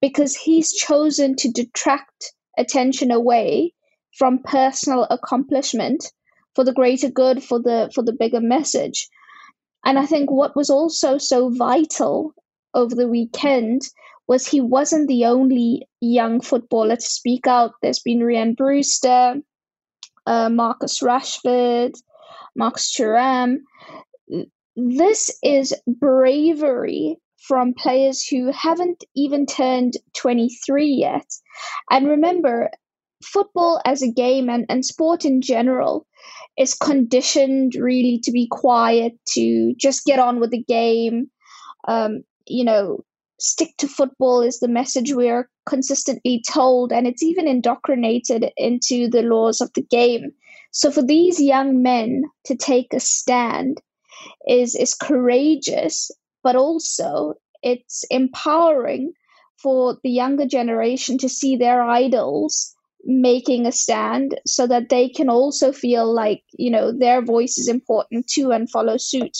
[0.00, 3.74] because he's chosen to detract attention away
[4.16, 6.04] from personal accomplishment
[6.54, 9.08] for the greater good, for the for the bigger message.
[9.84, 12.32] And I think what was also so vital
[12.72, 13.82] over the weekend
[14.26, 17.72] was he wasn't the only young footballer to speak out.
[17.82, 19.36] There's been Rhian Brewster,
[20.26, 21.94] uh, Marcus Rashford,
[22.56, 23.58] Marcus Thuram.
[24.76, 31.26] This is bravery from players who haven't even turned 23 yet.
[31.90, 32.70] And remember,
[33.24, 36.06] football as a game and, and sport in general
[36.56, 41.30] is conditioned really to be quiet, to just get on with the game.
[41.88, 43.00] Um, you know,
[43.40, 49.08] stick to football is the message we are consistently told, and it's even indoctrinated into
[49.08, 50.32] the laws of the game.
[50.70, 53.80] So for these young men to take a stand
[54.48, 56.10] is is courageous,
[56.42, 59.12] but also it's empowering
[59.56, 62.73] for the younger generation to see their idols
[63.06, 67.68] making a stand so that they can also feel like you know their voice is
[67.68, 69.36] important too and follow suit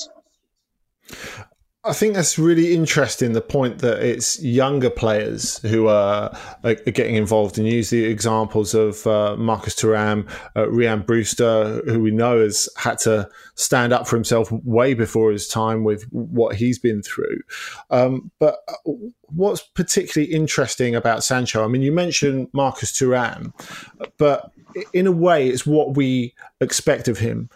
[1.87, 3.33] I think that's really interesting.
[3.33, 8.73] The point that it's younger players who are, are getting involved, and use the examples
[8.73, 14.09] of uh, Marcus Thuram, uh, Rhian Brewster, who we know has had to stand up
[14.09, 17.41] for himself way before his time with what he's been through.
[17.91, 18.93] Um, but uh,
[19.25, 21.63] what's particularly interesting about Sancho?
[21.63, 23.53] I mean, you mentioned Marcus Thuram,
[24.17, 24.53] but
[24.95, 27.51] in a way, it's what we expect of him.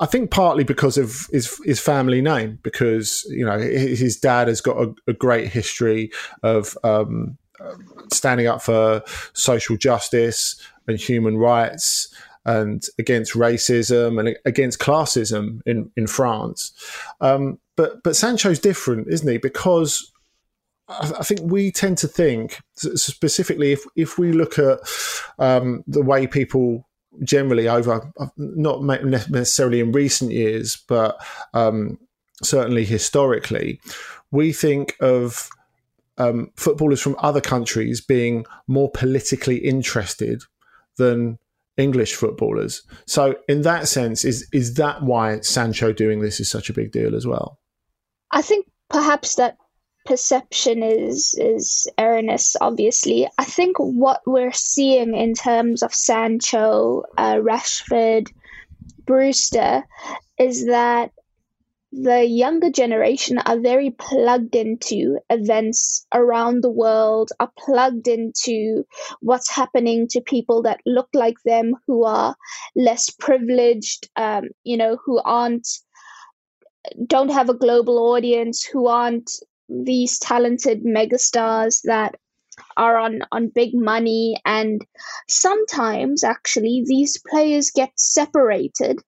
[0.00, 4.60] I think partly because of his his family name, because you know his dad has
[4.60, 6.10] got a, a great history
[6.42, 7.36] of um,
[8.12, 12.14] standing up for social justice and human rights
[12.46, 16.72] and against racism and against classism in in France.
[17.20, 19.38] Um, but but Sancho's different, isn't he?
[19.38, 20.12] Because
[20.88, 24.80] I think we tend to think specifically if if we look at
[25.38, 26.86] um, the way people
[27.22, 31.16] generally over not necessarily in recent years, but
[31.52, 31.98] um,
[32.42, 33.80] certainly historically,
[34.30, 35.48] we think of
[36.18, 40.42] um, footballers from other countries being more politically interested
[40.96, 41.38] than
[41.76, 42.82] English footballers.
[43.06, 46.92] So, in that sense, is is that why Sancho doing this is such a big
[46.92, 47.58] deal as well?
[48.30, 49.56] I think perhaps that
[50.04, 52.56] perception is is erroneous.
[52.60, 58.30] Obviously, I think what we're seeing in terms of Sancho, uh, Rashford,
[59.06, 59.84] Brewster,
[60.38, 61.12] is that
[61.96, 68.84] the younger generation are very plugged into events around the world, are plugged into
[69.20, 72.34] what's happening to people that look like them, who are
[72.74, 75.68] less privileged, um, you know, who aren't,
[77.06, 79.30] don't have a global audience, who aren't
[79.68, 82.16] these talented megastars that
[82.76, 84.86] are on on big money and
[85.28, 89.00] sometimes actually these players get separated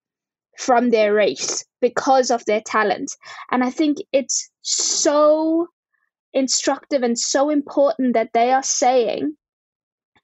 [0.59, 3.12] from their race because of their talent.
[3.51, 5.69] And I think it's so
[6.33, 9.37] instructive and so important that they are saying,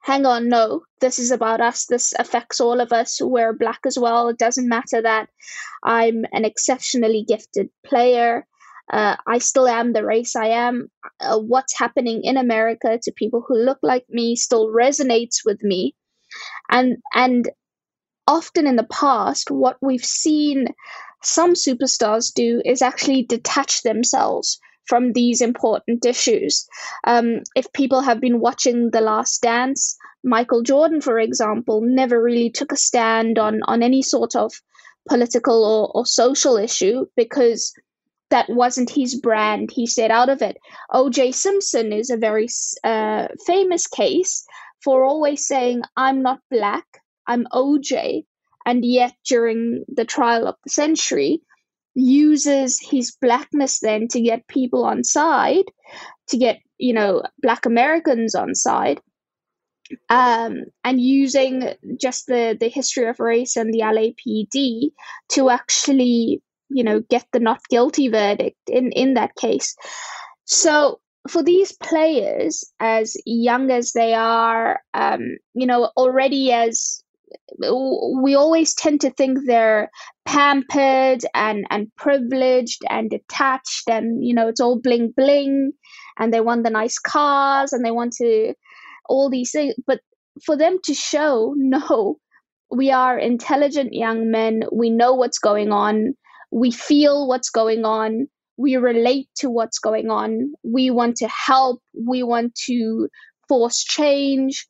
[0.01, 1.87] hang on, no, this is about us.
[1.87, 3.21] This affects all of us.
[3.21, 4.29] We're black as well.
[4.29, 5.29] It doesn't matter that
[5.83, 8.47] I'm an exceptionally gifted player.
[8.90, 10.88] Uh, I still am the race I am.
[11.21, 15.95] Uh, what's happening in America to people who look like me still resonates with me.
[16.71, 17.51] And and
[18.27, 20.68] often in the past, what we've seen
[21.23, 26.66] some superstars do is actually detach themselves from these important issues.
[27.05, 32.51] Um, if people have been watching The Last Dance, Michael Jordan, for example, never really
[32.51, 34.53] took a stand on, on any sort of
[35.09, 37.73] political or, or social issue because
[38.33, 39.71] that wasn't his brand.
[39.71, 40.57] He stayed out of it.
[40.90, 41.33] O.J.
[41.33, 42.49] Simpson is a very
[42.83, 44.45] uh, famous case
[44.83, 46.87] for always saying, I'm not black,
[47.27, 48.25] I'm OJ,
[48.64, 51.42] and yet during the trial of the century,
[51.95, 55.66] uses his blackness then to get people on side,
[56.29, 58.99] to get, you know, black Americans on side.
[60.09, 64.92] Um, and using just the, the history of race and the LAPD
[65.33, 66.40] to actually,
[66.75, 69.75] you know, get the not guilty verdict in, in that case.
[70.45, 77.03] So for these players, as young as they are, um, you know, already as
[77.59, 79.91] we always tend to think they're
[80.27, 85.73] pampered and and privileged and detached and you know it's all bling bling
[86.19, 88.55] and they want the nice cars and they want to
[89.09, 89.75] all these things.
[89.87, 90.01] But
[90.45, 92.19] for them to show no
[92.71, 94.63] we are intelligent young men.
[94.73, 96.15] We know what's going on
[96.53, 98.29] we feel what's going on.
[98.59, 100.53] We relate to what's going on.
[100.62, 101.83] We want to help.
[101.95, 103.09] We want to
[103.49, 104.67] force change.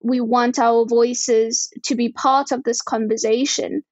[0.00, 3.82] We want our voices to be part of this conversation.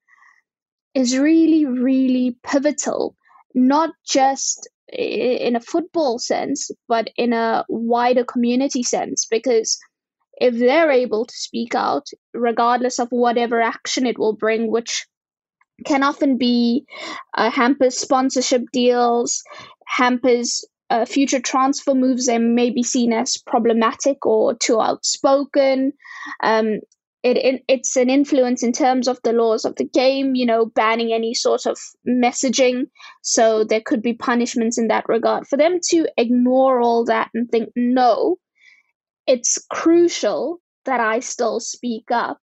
[0.94, 3.16] Is really, really pivotal,
[3.54, 9.26] not just in a football sense, but in a wider community sense.
[9.28, 9.78] Because
[10.36, 15.06] if they're able to speak out, regardless of whatever action it will bring, which
[15.84, 16.84] can often be
[17.34, 19.42] uh, hampers sponsorship deals,
[19.86, 25.92] hampers uh, future transfer moves they may be seen as problematic or too outspoken.
[26.42, 26.80] Um,
[27.22, 30.66] it, it, it's an influence in terms of the laws of the game, you know,
[30.66, 32.88] banning any sort of messaging.
[33.22, 35.46] So there could be punishments in that regard.
[35.46, 38.38] For them to ignore all that and think, no,
[39.26, 42.38] it's crucial that I still speak up.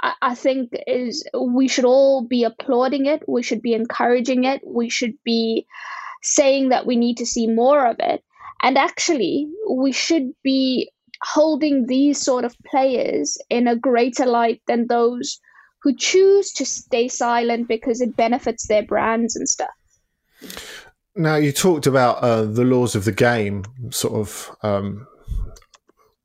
[0.00, 3.22] I, think is we should all be applauding it.
[3.28, 4.60] We should be encouraging it.
[4.64, 5.66] We should be
[6.22, 8.22] saying that we need to see more of it.
[8.62, 10.90] And actually, we should be
[11.22, 15.40] holding these sort of players in a greater light than those
[15.82, 19.70] who choose to stay silent because it benefits their brands and stuff.
[21.16, 25.06] Now, you talked about uh, the laws of the game, sort of um,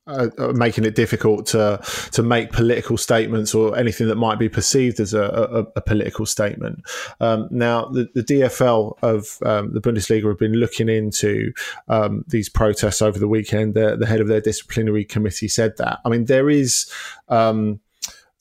[0.05, 1.79] uh, uh, making it difficult to
[2.11, 6.25] to make political statements or anything that might be perceived as a, a, a political
[6.25, 6.83] statement.
[7.21, 11.53] Um, now, the, the, DFL of um, the Bundesliga have been looking into
[11.87, 13.75] um, these protests over the weekend.
[13.75, 15.99] The, the, head of their disciplinary committee said that.
[16.03, 16.91] I mean, there is
[17.29, 17.79] um,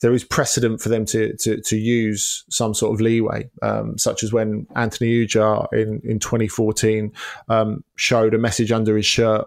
[0.01, 4.21] there is precedent for them to, to, to use some sort of leeway, um, such
[4.21, 7.13] as when Anthony Ujah in, in 2014
[7.47, 9.45] um, showed a message under his shirt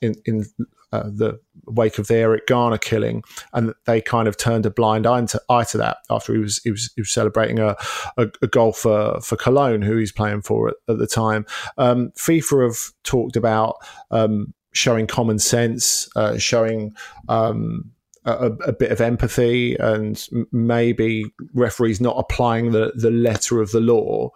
[0.00, 0.46] in, in
[0.92, 3.22] uh, the wake of the Eric Garner killing,
[3.52, 6.60] and they kind of turned a blind eye to, eye to that after he was
[6.64, 7.76] he was, he was celebrating a,
[8.16, 11.44] a, a goal for, for Cologne, who he's playing for at, at the time.
[11.76, 13.76] Um, FIFA have talked about
[14.10, 16.94] um, showing common sense, uh, showing.
[17.28, 17.92] Um,
[18.24, 21.24] a, a, bit of empathy and maybe
[21.54, 24.30] referees not applying the, the letter of the law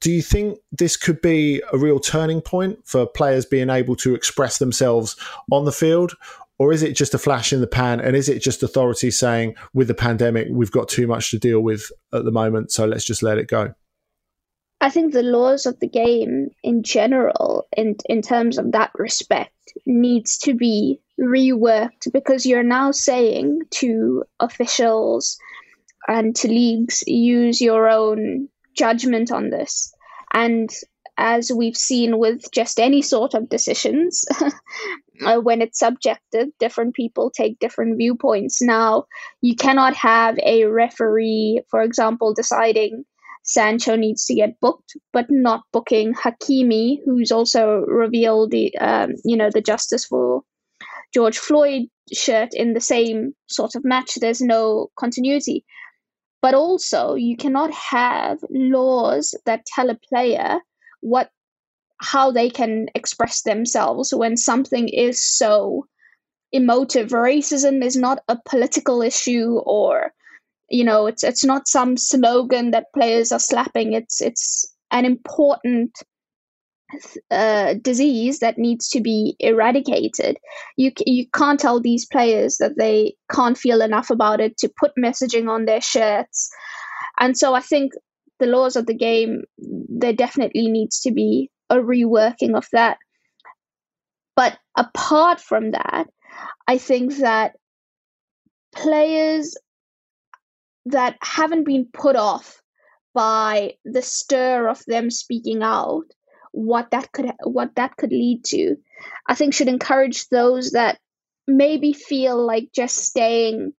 [0.00, 4.14] do you think this could be a real turning point for players being able to
[4.14, 5.16] express themselves
[5.50, 6.14] on the field?
[6.58, 8.00] Or is it just a flash in the pan?
[8.00, 11.60] And is it just authorities saying, with the pandemic, we've got too much to deal
[11.60, 13.74] with at the moment, so let's just let it go?
[14.80, 19.72] I think the laws of the game in general, in in terms of that respect,
[19.86, 25.38] needs to be reworked because you're now saying to officials
[26.06, 29.94] and to leagues use your own judgment on this
[30.32, 30.70] and
[31.16, 34.24] as we've seen with just any sort of decisions,
[35.24, 38.60] uh, when it's subjective, different people take different viewpoints.
[38.60, 39.04] Now,
[39.40, 43.04] you cannot have a referee, for example, deciding
[43.44, 49.36] Sancho needs to get booked, but not booking Hakimi, who's also revealed the, um, you
[49.36, 50.42] know, the justice for
[51.12, 54.16] George Floyd shirt in the same sort of match.
[54.16, 55.64] There's no continuity.
[56.44, 60.60] But also, you cannot have laws that tell a player
[61.00, 61.30] what
[62.02, 65.86] how they can express themselves when something is so
[66.52, 67.12] emotive.
[67.12, 70.12] Racism is not a political issue or
[70.68, 73.94] you know it's it's not some slogan that players are slapping.
[73.94, 75.96] It's it's an important
[77.30, 80.36] uh, disease that needs to be eradicated
[80.76, 84.92] you you can't tell these players that they can't feel enough about it to put
[84.98, 86.50] messaging on their shirts
[87.18, 87.92] and so i think
[88.38, 92.98] the laws of the game, there definitely needs to be a reworking of that.
[94.36, 96.08] But apart from that,
[96.66, 97.56] I think that
[98.74, 99.56] players
[100.86, 102.60] that haven't been put off
[103.14, 106.04] by the stir of them speaking out
[106.54, 108.76] what that could what that could lead to
[109.26, 110.98] i think should encourage those that
[111.46, 113.72] maybe feel like just staying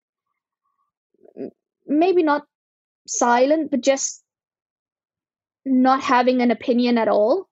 [1.86, 2.44] maybe not
[3.06, 4.24] silent but just
[5.64, 7.48] not having an opinion at all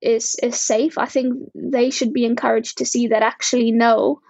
[0.00, 0.98] is is safe.
[0.98, 4.20] I think they should be encouraged to see that actually no,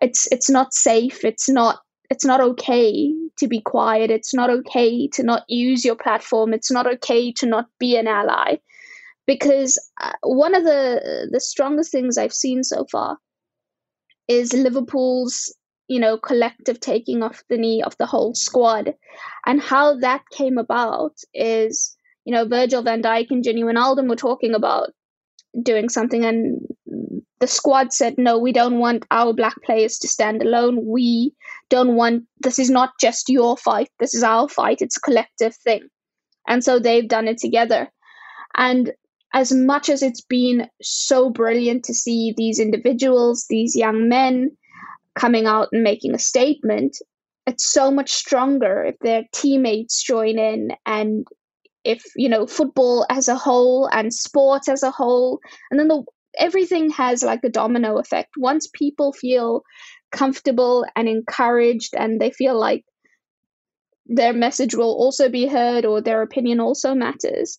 [0.00, 1.24] it's it's not safe.
[1.24, 4.10] It's not it's not okay to be quiet.
[4.10, 6.54] It's not okay to not use your platform.
[6.54, 8.56] It's not okay to not be an ally.
[9.26, 13.18] Because uh, one of the the strongest things I've seen so far
[14.28, 15.54] is Liverpool's
[15.88, 18.94] you know collective taking off the knee of the whole squad,
[19.46, 24.16] and how that came about is you know, Virgil van Dijk and Gini Wijnaldum were
[24.16, 24.90] talking about
[25.62, 26.66] doing something and
[27.40, 30.86] the squad said no we don't want our black players to stand alone.
[30.86, 31.34] We
[31.68, 33.90] don't want this is not just your fight.
[33.98, 34.80] This is our fight.
[34.80, 35.88] It's a collective thing.
[36.46, 37.90] And so they've done it together.
[38.54, 38.92] And
[39.34, 44.50] as much as it's been so brilliant to see these individuals these young men
[45.14, 46.96] coming out and making a statement
[47.46, 51.26] it's so much stronger if their teammates join in and
[51.84, 55.40] if you know football as a whole and sports as a whole.
[55.70, 56.04] And then the
[56.38, 58.30] everything has like a domino effect.
[58.36, 59.62] Once people feel
[60.12, 62.84] comfortable and encouraged and they feel like
[64.06, 67.58] their message will also be heard or their opinion also matters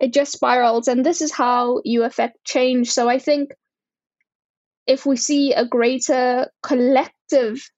[0.00, 3.50] it just spirals and this is how you affect change so i think
[4.86, 7.70] if we see a greater collective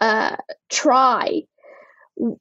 [0.00, 0.36] uh,
[0.70, 1.42] try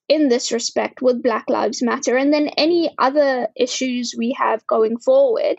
[0.10, 4.98] in this respect with Black Lives Matter, and then any other issues we have going
[4.98, 5.58] forward,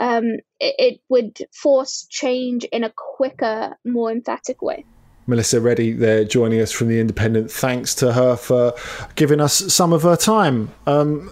[0.00, 0.24] um,
[0.60, 4.84] it, it would force change in a quicker, more emphatic way.
[5.26, 7.50] Melissa Reddy there joining us from The Independent.
[7.50, 8.74] Thanks to her for
[9.14, 10.70] giving us some of her time.
[10.86, 11.30] Um,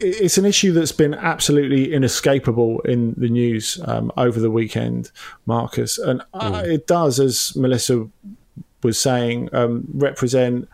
[0.00, 5.10] it's an issue that's been absolutely inescapable in the news um, over the weekend,
[5.46, 5.98] Marcus.
[5.98, 6.64] And mm.
[6.64, 8.08] it does, as Melissa
[8.82, 10.68] was saying, um, represent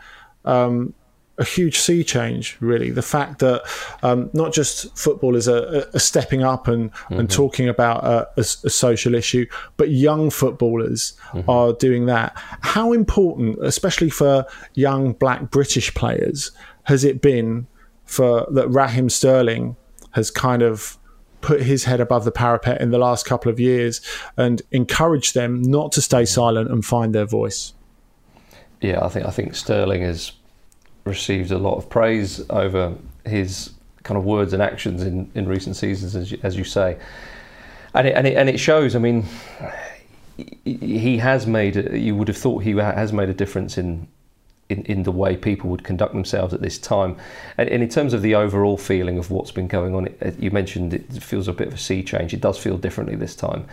[0.44, 0.94] um,
[1.38, 2.90] a huge sea change, really.
[2.90, 3.62] The fact that
[4.02, 7.20] um, not just footballers are, are stepping up and, mm-hmm.
[7.20, 9.46] and talking about a, a, a, social issue,
[9.76, 11.48] but young footballers mm-hmm.
[11.48, 12.32] are doing that.
[12.60, 16.50] How important, especially for young black British players,
[16.84, 17.66] has it been
[18.12, 19.76] for that Raheem Sterling
[20.12, 20.98] has kind of
[21.40, 24.00] put his head above the parapet in the last couple of years
[24.36, 27.74] and encouraged them not to stay silent and find their voice?
[28.82, 30.32] yeah, I think I think Sterling has
[31.04, 32.94] received a lot of praise over
[33.24, 36.98] his kind of words and actions in, in recent seasons, as you, as you say,
[37.94, 38.96] and it, and it and it shows.
[38.96, 39.24] I mean,
[40.64, 41.94] he has made.
[41.94, 44.08] You would have thought he has made a difference in.
[44.72, 47.16] In, in the way people would conduct themselves at this time,
[47.58, 50.50] and, and in terms of the overall feeling of what's been going on, it, you
[50.50, 52.32] mentioned it feels a bit of a sea change.
[52.32, 53.66] It does feel differently this time,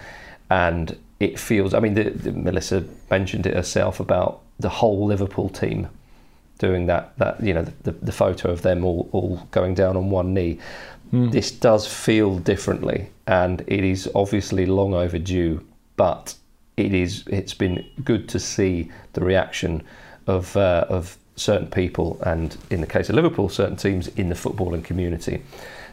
[0.50, 1.74] and it feels.
[1.74, 5.88] I mean, the, the, Melissa mentioned it herself about the whole Liverpool team
[6.58, 7.18] doing that.
[7.18, 10.60] That you know the, the photo of them all, all going down on one knee.
[11.14, 11.32] Mm.
[11.32, 15.66] This does feel differently, and it is obviously long overdue.
[15.96, 16.36] But
[16.78, 19.84] it is it's been good to see the reaction
[20.30, 24.36] of uh, of certain people, and in the case of Liverpool, certain teams in the
[24.36, 25.42] footballing community.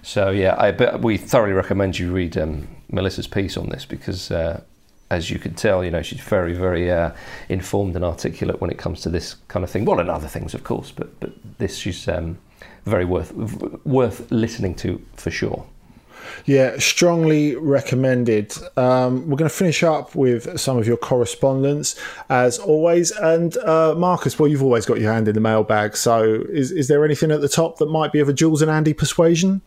[0.02, 4.30] So yeah, I, we thoroughly recommend you read um, Melissa's piece on this because.
[4.30, 4.60] Uh,
[5.08, 7.12] as you can tell, you know she's very, very uh,
[7.48, 9.84] informed and articulate when it comes to this kind of thing.
[9.84, 12.38] Well, and other things, of course, but but this she's um,
[12.86, 13.32] very worth
[13.84, 15.64] worth listening to for sure.
[16.44, 18.54] Yeah, strongly recommended.
[18.76, 21.96] Um, we're going to finish up with some of your correspondence,
[22.28, 23.10] as always.
[23.10, 25.96] And uh, Marcus, well, you've always got your hand in the mailbag.
[25.96, 28.70] So, is, is there anything at the top that might be of a Jules and
[28.70, 29.62] Andy persuasion?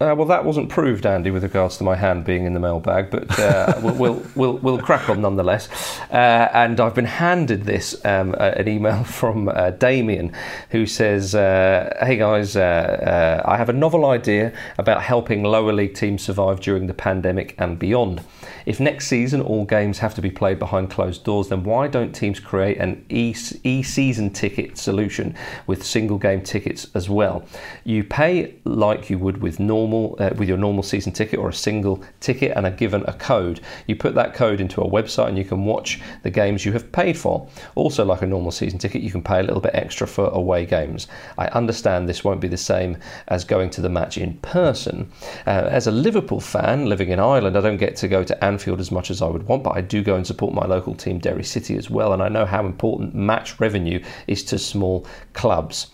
[0.00, 3.10] Uh, well, that wasn't proved, Andy, with regards to my hand being in the mailbag,
[3.10, 5.68] but uh, we'll, we'll, we'll, crack on nonetheless.
[6.10, 10.32] Uh, and I've been handed this um, an email from uh, Damien,
[10.70, 15.92] who says, uh, "Hey guys, uh, I have a novel idea about helping lower league
[15.92, 18.22] teams survive during the pandemic and beyond."
[18.64, 22.12] If next season all games have to be played behind closed doors, then why don't
[22.12, 25.34] teams create an e season ticket solution
[25.66, 27.44] with single game tickets as well?
[27.84, 31.54] You pay like you would with normal uh, with your normal season ticket or a
[31.54, 33.60] single ticket and are given a code.
[33.86, 36.90] You put that code into a website and you can watch the games you have
[36.92, 37.48] paid for.
[37.74, 40.66] Also, like a normal season ticket, you can pay a little bit extra for away
[40.66, 41.08] games.
[41.38, 42.96] I understand this won't be the same
[43.28, 45.10] as going to the match in person.
[45.46, 48.80] Uh, as a Liverpool fan living in Ireland, I don't get to go to Anfield
[48.80, 51.18] as much as I would want, but I do go and support my local team,
[51.18, 52.12] Derry City, as well.
[52.12, 55.90] And I know how important match revenue is to small clubs.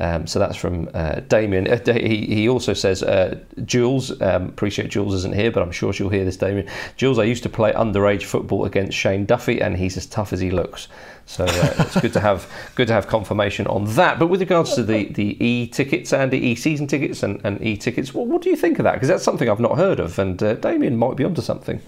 [0.00, 1.68] Um, so that's from uh, Damien.
[1.68, 5.92] Uh, he, he also says, uh, Jules, um, appreciate Jules isn't here, but I'm sure
[5.92, 6.68] she'll hear this, Damien.
[6.96, 10.40] Jules, I used to play underage football against Shane Duffy, and he's as tough as
[10.40, 10.88] he looks.
[11.26, 14.18] So uh, it's good to have good to have confirmation on that.
[14.18, 17.60] But with regards to the, the e tickets and the e season tickets and, and
[17.62, 18.94] e tickets, what, do you think of that?
[18.94, 21.80] Because that's something I've not heard of, and uh, Damien might be onto something.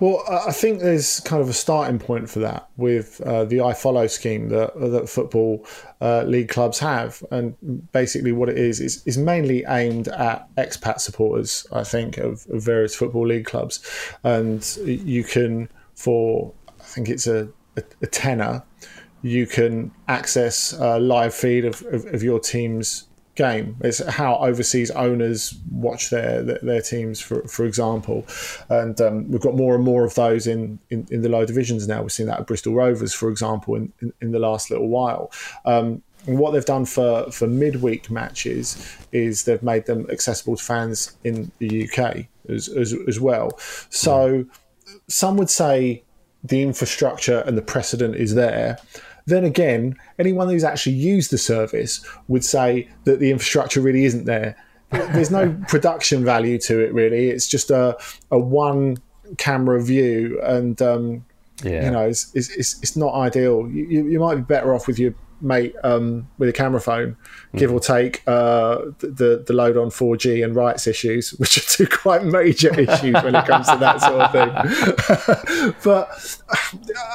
[0.00, 4.10] Well, I think there's kind of a starting point for that with uh, the iFollow
[4.10, 5.64] scheme that that football
[6.00, 7.54] uh, league clubs have, and
[7.92, 11.66] basically what it is is, is mainly aimed at expat supporters.
[11.72, 13.86] I think of, of various football league clubs,
[14.24, 18.62] and you can for I think it's a, a, a tenner,
[19.22, 23.76] you can access a live feed of, of, of your team's game.
[23.80, 28.26] It's how overseas owners watch their their, teams, for for example,
[28.68, 31.88] and um, we've got more and more of those in, in, in, the lower divisions
[31.88, 32.02] now.
[32.02, 35.30] We've seen that at Bristol Rovers, for example, in, in, in the last little while.
[35.64, 40.62] Um, and what they've done for, for midweek matches is they've made them accessible to
[40.62, 43.58] fans in the UK as, as, as well.
[43.90, 44.44] So
[45.08, 46.04] some would say
[46.44, 48.78] the infrastructure and the precedent is there.
[49.26, 54.24] Then again, anyone who's actually used the service would say that the infrastructure really isn't
[54.24, 54.56] there.
[54.90, 57.28] There's no production value to it, really.
[57.28, 57.96] It's just a,
[58.30, 58.98] a one
[59.38, 61.24] camera view, and um,
[61.62, 61.84] yeah.
[61.84, 63.68] you know, it's, it's, it's, not ideal.
[63.70, 67.16] You, you might be better off with your mate um, with a camera phone,
[67.56, 67.74] give mm.
[67.74, 72.24] or take uh, the the load on 4G and rights issues, which are two quite
[72.24, 75.74] major issues when it comes to that sort of thing.
[75.84, 76.08] but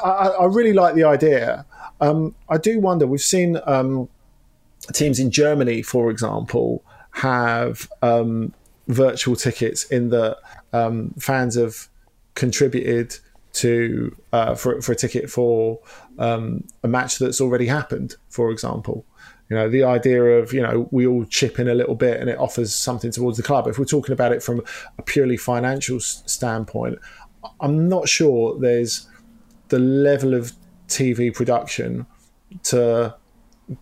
[0.03, 1.65] I, I, really like the idea.
[1.99, 3.07] Um, I do wonder.
[3.07, 4.09] We've seen um,
[4.93, 8.53] teams in Germany, for example, have um,
[8.87, 10.37] virtual tickets in that
[10.73, 11.87] um, fans have
[12.35, 13.17] contributed
[13.53, 15.79] to uh, for for a ticket for
[16.19, 18.15] um, a match that's already happened.
[18.29, 19.05] For example,
[19.49, 22.29] you know the idea of you know we all chip in a little bit and
[22.29, 23.67] it offers something towards the club.
[23.67, 24.61] If we're talking about it from
[24.97, 26.99] a purely financial standpoint,
[27.59, 29.07] I'm not sure there's
[29.69, 30.53] the level of
[30.87, 32.05] TV production
[32.63, 33.15] to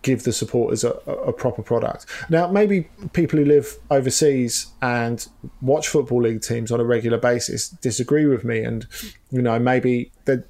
[0.02, 2.06] give the supporters a, a, proper product.
[2.28, 5.26] Now, maybe people who live overseas and
[5.60, 8.86] watch football league teams on a regular basis disagree with me, and
[9.30, 10.44] you know maybe that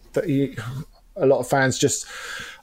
[1.16, 2.06] a lot of fans just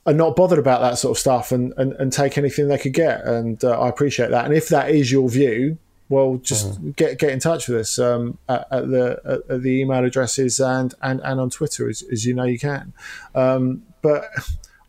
[0.06, 2.94] are not bothered about that sort of stuff and, and, and take anything they could
[2.94, 4.46] get, and uh, I appreciate that.
[4.46, 5.78] And if that is your view,
[6.14, 6.92] well, just mm-hmm.
[6.92, 10.94] get get in touch with us um, at, at, the at, the email addresses and
[11.02, 12.94] and, and on Twitter as, as you know you can.
[13.34, 14.26] Um, but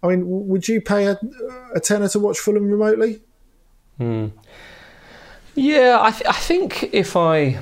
[0.02, 1.18] I mean, would you pay a,
[1.74, 3.22] a tenner to watch Fulham remotely?
[3.96, 4.26] Hmm.
[5.54, 7.58] Yeah, I, th- I think if I.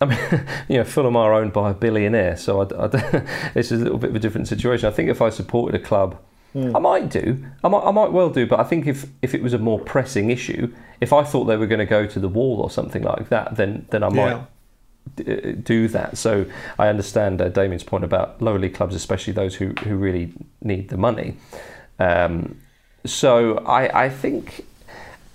[0.00, 0.18] I mean,
[0.68, 2.86] you know, Fulham are owned by a billionaire, so I, I,
[3.54, 4.86] this is a little bit of a different situation.
[4.86, 6.20] I think if I supported a club,
[6.54, 6.74] mm.
[6.74, 7.44] I might do.
[7.64, 8.46] I might, I might well do.
[8.46, 11.56] But I think if, if it was a more pressing issue, if I thought they
[11.56, 14.30] were going to go to the wall or something like that, then then I might
[14.30, 14.44] yeah.
[15.16, 16.16] d- do that.
[16.16, 16.46] So
[16.78, 20.88] I understand uh, Damien's point about lower league clubs, especially those who, who really need
[20.88, 21.36] the money.
[21.98, 22.60] Um,
[23.04, 24.64] so I, I think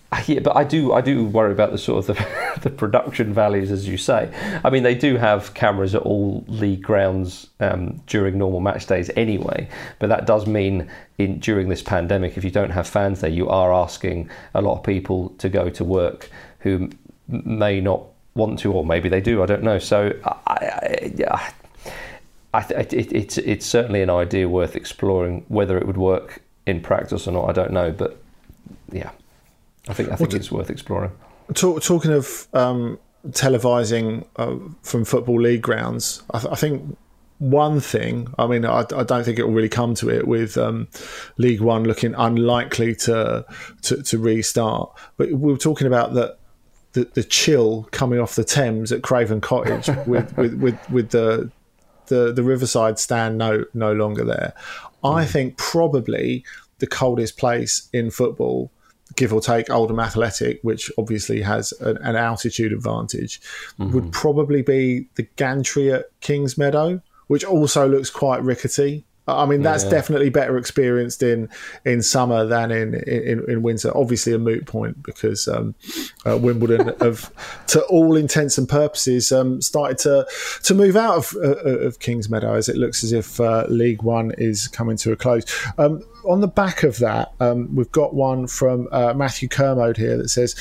[0.27, 3.71] yeah, but I do I do worry about the sort of the, the production values,
[3.71, 4.31] as you say.
[4.63, 9.11] I mean, they do have cameras at all league grounds um, during normal match days
[9.15, 9.67] anyway,
[9.99, 13.49] but that does mean in during this pandemic, if you don't have fans there, you
[13.49, 16.29] are asking a lot of people to go to work
[16.59, 16.89] who
[17.27, 18.03] may not
[18.33, 19.43] want to, or maybe they do.
[19.43, 19.79] I don't know.
[19.79, 21.51] So I, I,
[22.53, 25.43] I, it, it's it's certainly an idea worth exploring.
[25.49, 27.91] Whether it would work in practice or not, I don't know.
[27.91, 28.21] But
[28.91, 29.11] yeah,
[29.89, 31.11] I think I think it's worth exploring.
[31.53, 36.97] Talk, talking of um, televising uh, from football league grounds, I, th- I, think
[37.39, 38.33] one thing.
[38.37, 40.89] I mean, I, I, don't think it will really come to it with um,
[41.37, 43.45] League One looking unlikely to,
[43.83, 44.91] to, to restart.
[45.15, 46.39] But we were talking about that.
[46.93, 51.51] The, the chill coming off the Thames at Craven Cottage with, with, with, with the
[52.07, 54.53] the the Riverside stand no no longer there.
[55.03, 55.17] Mm.
[55.17, 56.43] I think probably
[56.79, 58.71] the coldest place in football,
[59.17, 63.41] give or take Oldham Athletic, which obviously has an, an altitude advantage,
[63.77, 63.91] mm-hmm.
[63.91, 69.03] would probably be the gantry at Kingsmeadow, which also looks quite rickety.
[69.27, 69.89] I mean, that's yeah.
[69.89, 71.49] definitely better experienced in
[71.85, 73.95] in summer than in in, in winter.
[73.95, 75.75] Obviously, a moot point because um,
[76.25, 77.31] uh, Wimbledon have,
[77.67, 80.25] to all intents and purposes, um, started to
[80.63, 84.31] to move out of uh, of Kingsmeadow as it looks as if uh, League One
[84.37, 85.43] is coming to a close.
[85.77, 90.17] Um, on the back of that, um, we've got one from uh, Matthew Kermode here
[90.17, 90.55] that says.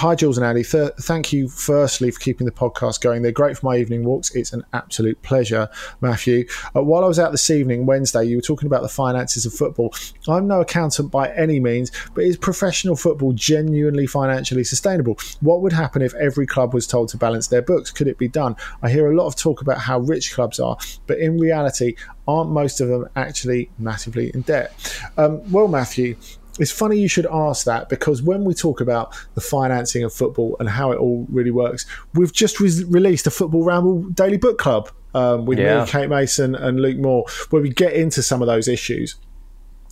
[0.00, 0.64] Hi, Jules and Andy.
[0.64, 3.20] Th- thank you, firstly, for keeping the podcast going.
[3.20, 4.34] They're great for my evening walks.
[4.34, 5.68] It's an absolute pleasure,
[6.00, 6.46] Matthew.
[6.74, 9.52] Uh, while I was out this evening, Wednesday, you were talking about the finances of
[9.52, 9.94] football.
[10.26, 15.18] I'm no accountant by any means, but is professional football genuinely financially sustainable?
[15.40, 17.90] What would happen if every club was told to balance their books?
[17.90, 18.56] Could it be done?
[18.82, 20.78] I hear a lot of talk about how rich clubs are,
[21.08, 21.96] but in reality,
[22.26, 24.72] aren't most of them actually massively in debt?
[25.18, 26.16] Um, well, Matthew,
[26.58, 30.56] it's funny you should ask that because when we talk about the financing of football
[30.60, 34.58] and how it all really works, we've just re- released a Football Ramble Daily Book
[34.58, 35.84] Club um, with yeah.
[35.84, 39.16] me, Kate Mason, and Luke Moore, where we get into some of those issues.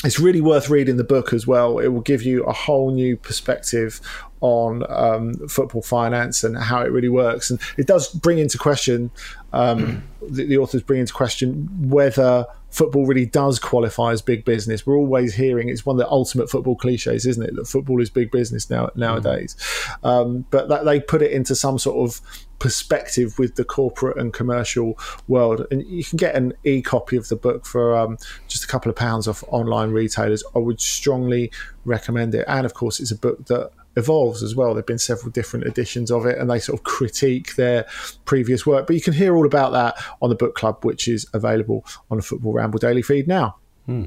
[0.04, 1.78] It's really worth reading the book as well.
[1.78, 4.00] It will give you a whole new perspective
[4.40, 7.50] on um, football finance and how it really works.
[7.50, 9.10] And it does bring into question,
[9.52, 14.86] um, the, the, authors bring into question whether football really does qualify as big business.
[14.86, 17.56] We're always hearing it's one of the ultimate football cliches, isn't it?
[17.56, 19.56] That football is big business now nowadays.
[20.02, 20.08] Mm.
[20.08, 22.20] Um, but that they put it into some sort of
[22.58, 25.66] perspective with the corporate and commercial world.
[25.70, 28.18] And you can get an e copy of the book for um,
[28.48, 30.44] just a couple of pounds off online retailers.
[30.54, 31.50] I would strongly
[31.84, 32.44] recommend it.
[32.48, 34.72] And of course, it's a book that evolves as well.
[34.72, 37.86] There've been several different editions of it, and they sort of critique their
[38.24, 38.86] previous work.
[38.86, 42.16] But you can hear all about that on the book club, which is available on
[42.16, 43.56] the Football Ramble Daily feed now.
[43.86, 44.04] Hmm.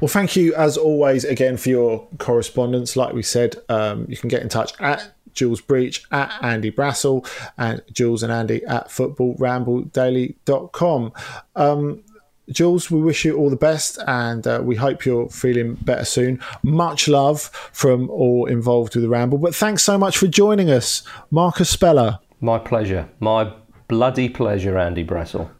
[0.00, 2.96] Well, thank you as always again for your correspondence.
[2.96, 7.28] Like we said, um, you can get in touch at Jules Breach at Andy Brassell
[7.56, 11.12] and Jules and Andy at footballrambledaily.com.
[11.56, 12.02] Um,
[12.50, 16.40] Jules, we wish you all the best and uh, we hope you're feeling better soon.
[16.62, 17.42] Much love
[17.72, 19.38] from all involved with the Ramble.
[19.38, 22.18] But thanks so much for joining us, Marcus Speller.
[22.40, 23.08] My pleasure.
[23.20, 23.52] My
[23.88, 25.50] bloody pleasure, Andy Brassell.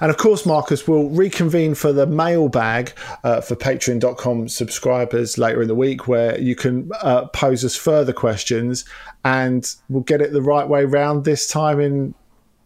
[0.00, 5.68] And of course, Marcus will reconvene for the mailbag uh, for patreon.com subscribers later in
[5.68, 8.84] the week, where you can uh, pose us further questions
[9.24, 12.14] and we'll get it the right way round this time in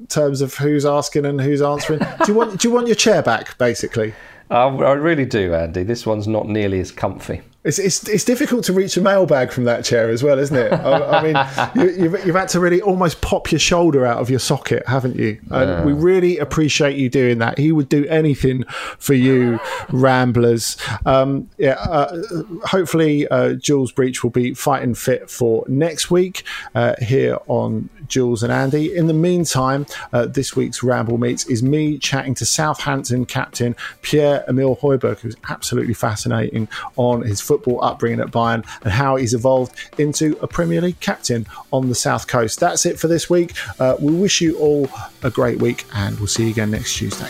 [0.09, 2.01] terms of who's asking and who's answering.
[2.25, 4.15] do you want do you want your chair back, basically?
[4.51, 5.83] I, I really do, Andy.
[5.83, 7.43] This one's not nearly as comfy.
[7.65, 10.71] It's, it's, it's difficult to reach a mailbag from that chair as well, isn't it?
[10.71, 14.29] I, I mean, you, have you've had to really almost pop your shoulder out of
[14.29, 15.41] your socket, haven't you?
[15.51, 15.85] And yeah.
[15.85, 17.57] we really appreciate you doing that.
[17.57, 18.65] He would do anything
[18.99, 19.59] for you,
[19.89, 20.77] ramblers.
[21.07, 22.23] Um, yeah, uh,
[22.65, 26.45] hopefully, uh, Jules Breach will be fighting fit for next week
[26.75, 28.95] uh, here on Jules and Andy.
[28.95, 34.45] In the meantime, uh, this week's Ramble Meets is me chatting to Southampton captain Pierre
[34.49, 39.77] Emile Højbjerg, who's absolutely fascinating on his football upbringing at Bayern and how he's evolved
[39.97, 42.59] into a Premier League captain on the South Coast.
[42.59, 43.53] That's it for this week.
[43.79, 44.89] Uh, we wish you all
[45.23, 47.29] a great week and we'll see you again next Tuesday.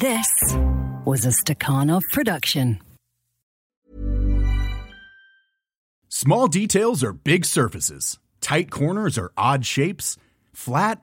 [0.00, 0.28] This
[1.04, 2.80] was a Stakhanov production.
[6.08, 10.16] Small details are big surfaces, tight corners are odd shapes,
[10.54, 11.02] flat,